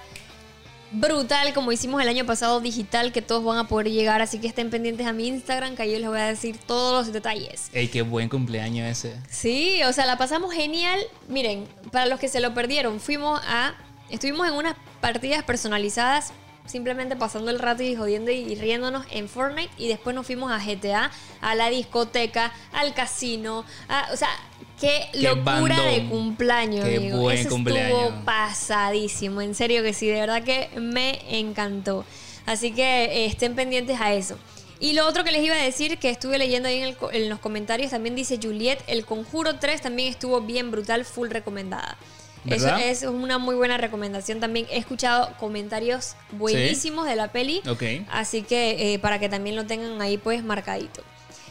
[0.92, 4.22] brutal, como hicimos el año pasado, digital, que todos van a poder llegar.
[4.22, 7.14] Así que estén pendientes a mi Instagram, que ahí les voy a decir todos los
[7.14, 7.70] detalles.
[7.74, 9.16] Ey, qué buen cumpleaños ese.
[9.30, 11.00] Sí, o sea, la pasamos genial.
[11.28, 13.74] Miren, para los que se lo perdieron, fuimos a.
[14.10, 16.32] Estuvimos en unas partidas personalizadas,
[16.66, 19.72] simplemente pasando el rato y jodiendo y riéndonos en Fortnite.
[19.78, 21.12] Y después nos fuimos a GTA,
[21.42, 23.66] a la discoteca, al casino.
[23.88, 24.30] a- o sea,
[24.80, 25.44] qué, Qué locura
[25.78, 25.86] bandón.
[25.94, 27.18] de cumpleaños, Qué amigo.
[27.20, 28.00] buen Eso cumpleaños.
[28.10, 29.42] estuvo pasadísimo.
[29.42, 32.06] En serio que sí, de verdad que me encantó.
[32.46, 34.38] Así que eh, estén pendientes a eso.
[34.80, 37.30] Y lo otro que les iba a decir, que estuve leyendo ahí en, el en
[37.30, 41.98] los comentarios, también dice Juliet, el Conjuro 3 también estuvo bien brutal, full recomendada.
[42.48, 44.68] Eso es una muy buena recomendación también.
[44.72, 47.62] He escuchado comentarios buenísimos de la peli.
[47.68, 47.84] Ok.
[48.10, 51.04] Así que eh, para que también lo tengan ahí pues marcadito.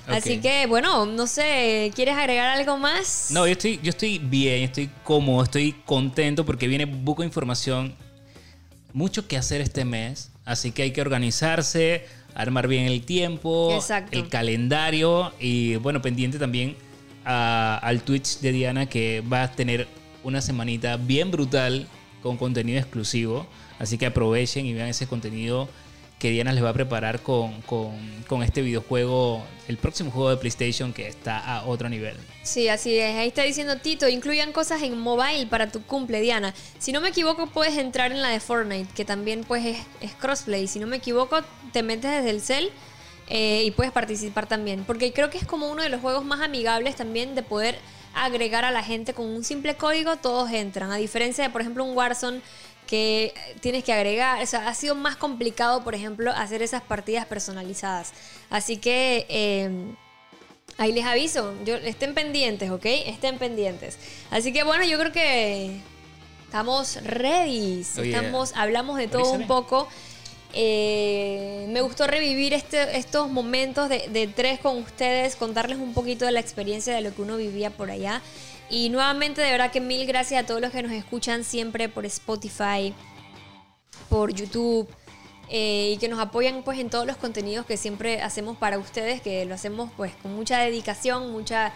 [0.07, 3.29] Así que bueno, no sé, ¿quieres agregar algo más?
[3.31, 7.95] No, yo estoy, yo estoy bien, estoy cómodo, estoy contento porque viene buco información.
[8.93, 14.17] Mucho que hacer este mes, así que hay que organizarse, armar bien el tiempo, Exacto.
[14.17, 16.77] el calendario y bueno, pendiente también
[17.25, 19.89] a- al Twitch de Diana que va a tener
[20.25, 21.87] una semanita bien brutal
[22.23, 23.47] con contenido exclusivo.
[23.79, 25.69] Así que aprovechen y vean ese contenido
[26.19, 27.99] que Diana les va a preparar con, con-
[28.29, 32.17] con este videojuego, el próximo juego de PlayStation que está a otro nivel.
[32.45, 33.15] Sí, así es.
[33.17, 36.55] Ahí está diciendo Tito, incluyan cosas en mobile para tu cumple, Diana.
[36.79, 39.67] Si no me equivoco, puedes entrar en la de Fortnite, que también pues
[40.01, 40.67] es, crossplay.
[40.67, 41.41] Si no me equivoco,
[41.73, 42.71] te metes desde el cel
[43.29, 44.85] eh, y puedes participar también.
[44.87, 47.77] Porque creo que es como uno de los juegos más amigables también de poder
[48.15, 50.91] agregar a la gente con un simple código, todos entran.
[50.93, 52.41] A diferencia de, por ejemplo, un Warzone
[52.87, 57.27] que tienes que agregar, o sea, ha sido más complicado, por ejemplo, hacer esas partidas
[57.27, 58.13] personalizadas.
[58.51, 59.27] Así que...
[59.29, 59.95] eh,
[60.77, 62.85] Ahí les aviso, yo, estén pendientes, ¿ok?
[62.85, 63.97] Estén pendientes.
[64.33, 65.79] Así que bueno, yo creo que
[66.47, 67.83] estamos ready.
[67.83, 69.87] Estamos, hablamos de todo un poco.
[70.55, 76.33] Eh, me gustó revivir este- estos momentos de, tres con ustedes, contarles un poquito de
[76.33, 78.23] la experiencia de lo que uno vivía por allá.
[78.71, 82.07] Y nuevamente, de verdad que mil gracias a todos los que nos escuchan siempre por
[82.07, 82.95] Spotify,
[84.09, 84.89] por YouTube
[85.51, 89.21] eh, y que nos apoyan pues en todos los contenidos que siempre hacemos para ustedes,
[89.21, 91.73] que lo hacemos pues con mucha dedicación, mucha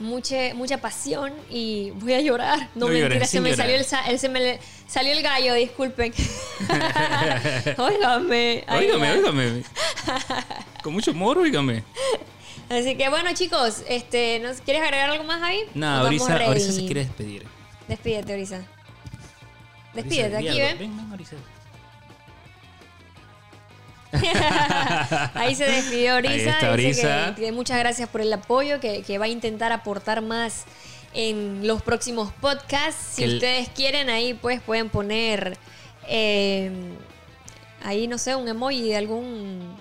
[0.00, 2.68] mucha mucha pasión y voy a llorar.
[2.74, 3.66] No, No mentira, se me llorar.
[3.66, 6.12] salió el, el- se me salió el gallo, disculpen.
[7.76, 8.64] Óigame.
[8.68, 9.62] Óigame, óigame.
[10.82, 11.84] Con mucho amor, óigame.
[12.68, 15.62] Así que bueno, chicos, este, ¿nos quieres agregar algo más ahí?
[15.74, 16.02] No.
[16.04, 17.46] Orisa se quiere despedir.
[17.88, 18.62] Despídete, Orisa.
[19.94, 20.60] Despídete, Orisa, aquí.
[20.60, 20.78] ¿ven?
[20.78, 21.36] Ven, ven, Orisa.
[25.34, 26.74] Ahí se despidió Orisa.
[26.76, 27.02] Dice.
[27.36, 30.64] Que, que muchas gracias por el apoyo, que, que va a intentar aportar más
[31.14, 33.14] en los próximos podcasts.
[33.14, 35.58] Si el- ustedes quieren, ahí pues pueden poner
[36.06, 36.70] eh,
[37.84, 39.76] ahí, no sé, un emoji de algún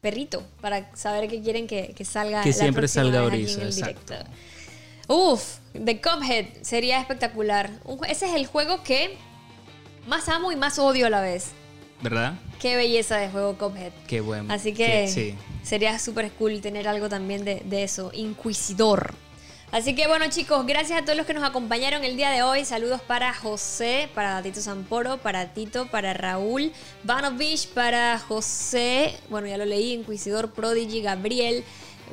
[0.00, 2.42] perrito para saber que quieren que, que salga.
[2.42, 4.14] Que la siempre salga Orisa, exacto.
[4.14, 4.30] directo.
[5.08, 7.70] Uf, The Cuphead sería espectacular.
[7.84, 9.16] Un ese es el juego que
[10.06, 11.50] más amo y más odio a la vez.
[12.02, 12.34] ¿Verdad?
[12.58, 13.92] Qué belleza de juego Cuphead.
[14.06, 14.52] Qué bueno.
[14.52, 15.34] Así que sí.
[15.62, 19.14] sería súper cool tener algo también de, de eso, Inquisidor.
[19.72, 22.64] Así que bueno chicos, gracias a todos los que nos acompañaron el día de hoy.
[22.64, 26.72] Saludos para José, para Tito Zamporo, para Tito, para Raúl,
[27.04, 31.62] Vanovich, para José, bueno ya lo leí, Inquisidor, Prodigy, Gabriel,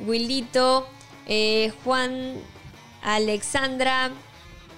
[0.06, 0.86] Willito,
[1.26, 2.34] eh, Juan,
[3.02, 4.12] Alexandra,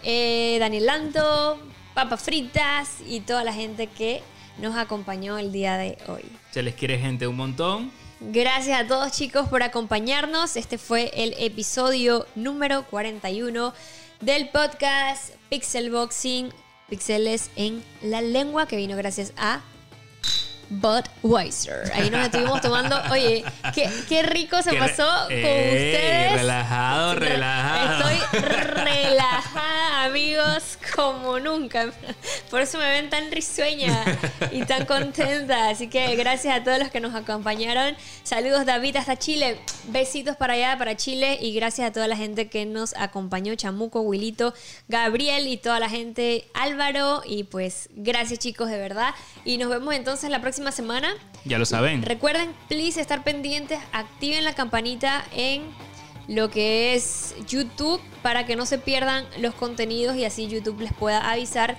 [0.03, 1.59] eh, Daniel Lanto,
[1.93, 4.23] Papas Fritas y toda la gente que
[4.61, 6.25] nos acompañó el día de hoy.
[6.51, 7.91] Se les quiere gente un montón.
[8.21, 10.57] Gracias a todos chicos por acompañarnos.
[10.57, 13.73] Este fue el episodio número 41
[14.21, 16.53] del podcast Pixel Boxing,
[16.91, 19.61] Pixeles en la lengua, que vino gracias a
[20.69, 21.91] Budweiser.
[21.95, 22.97] Ahí nos estuvimos tomando.
[23.11, 23.45] Oye,
[23.75, 25.43] qué, qué rico se Qué pasó con Ey,
[25.95, 26.33] ustedes.
[26.35, 28.09] relajado, Re- relajado.
[28.09, 29.70] Estoy relajada,
[30.05, 31.93] amigos, como nunca.
[32.51, 34.05] Por eso me ven tan risueña
[34.51, 35.69] y tan contenta.
[35.69, 37.97] Así que gracias a todos los que nos acompañaron.
[38.23, 39.61] Saludos, David, hasta Chile.
[39.89, 41.39] Besitos para allá, para Chile.
[41.41, 44.55] Y gracias a toda la gente que nos acompañó: Chamuco, Wilito,
[44.89, 47.23] Gabriel y toda la gente, Álvaro.
[47.25, 49.15] Y pues, gracias, chicos, de verdad.
[49.45, 51.15] Y nos vemos entonces la próxima semana.
[51.45, 52.03] Ya lo saben.
[52.03, 55.63] Recuerden, please, estar pendientes, activen la campanita en
[56.29, 60.93] lo que es YouTube para que no se pierdan los contenidos y así YouTube les
[60.93, 61.77] pueda avisar.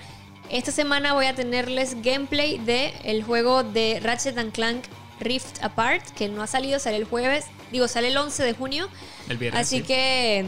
[0.50, 4.84] Esta semana voy a tenerles gameplay de el juego de Ratchet and Clank
[5.20, 8.88] Rift Apart, que no ha salido, sale el jueves, digo, sale el 11 de junio.
[9.28, 9.60] El viernes.
[9.62, 9.82] Así sí.
[9.84, 10.44] que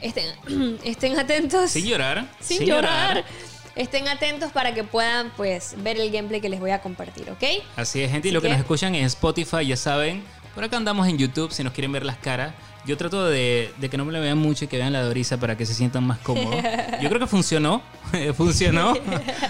[0.00, 1.70] estén, estén atentos.
[1.70, 2.26] Sin llorar.
[2.40, 3.24] Sin, llorar.
[3.76, 7.42] Estén atentos para que puedan pues ver el gameplay que les voy a compartir, ¿ok?
[7.76, 8.28] Así es, gente.
[8.28, 10.22] Y lo que que- nos escuchan en Spotify, ya saben.
[10.54, 12.54] Por acá andamos en YouTube si nos quieren ver las caras.
[12.86, 15.10] Yo trato de, de que no me la vean mucho y que vean la de
[15.10, 16.56] Orisa para que se sientan más cómodos.
[17.02, 17.82] Yo creo que funcionó.
[18.36, 18.94] funcionó.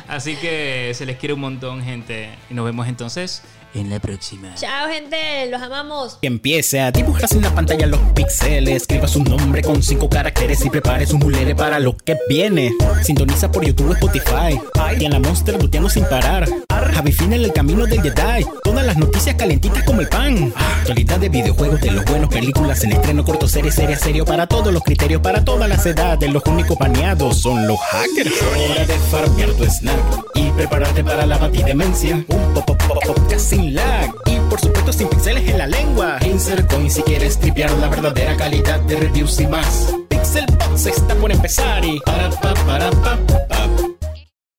[0.06, 2.30] Así que se les quiere un montón, gente.
[2.48, 3.42] Y nos vemos entonces
[3.74, 4.54] en la próxima.
[4.54, 6.18] Chao, gente, los amamos.
[6.20, 8.82] Que empiece a dibujarse en la pantalla los píxeles.
[8.82, 12.72] Escriba su nombre con cinco caracteres y prepare su mulere para lo que viene.
[13.02, 14.60] Sintoniza por YouTube o Spotify.
[14.98, 16.48] Y en la Monster luteando sin parar.
[16.94, 18.46] Javi Fina en el camino del Jedi.
[18.62, 20.52] Todas las noticias calentitas como el pan.
[20.80, 24.24] Actualidad de videojuegos, de los buenos, películas en estreno, corto, serie, serie, serio.
[24.24, 26.30] Para todos los criterios, para todas las edades.
[26.30, 28.34] Los únicos baneados son los hackers.
[28.70, 29.98] Hora de farmear tu snack
[30.34, 32.24] y prepararte para la batidemencia.
[32.28, 33.32] Un pop, pop, pop,
[33.64, 36.18] y por supuesto sin pixeles en la lengua.
[36.26, 39.94] Insert si quieres tripear la verdadera calidad de reviews y más.
[40.08, 43.93] Pixel Box está por empezar y para pa para pa pa.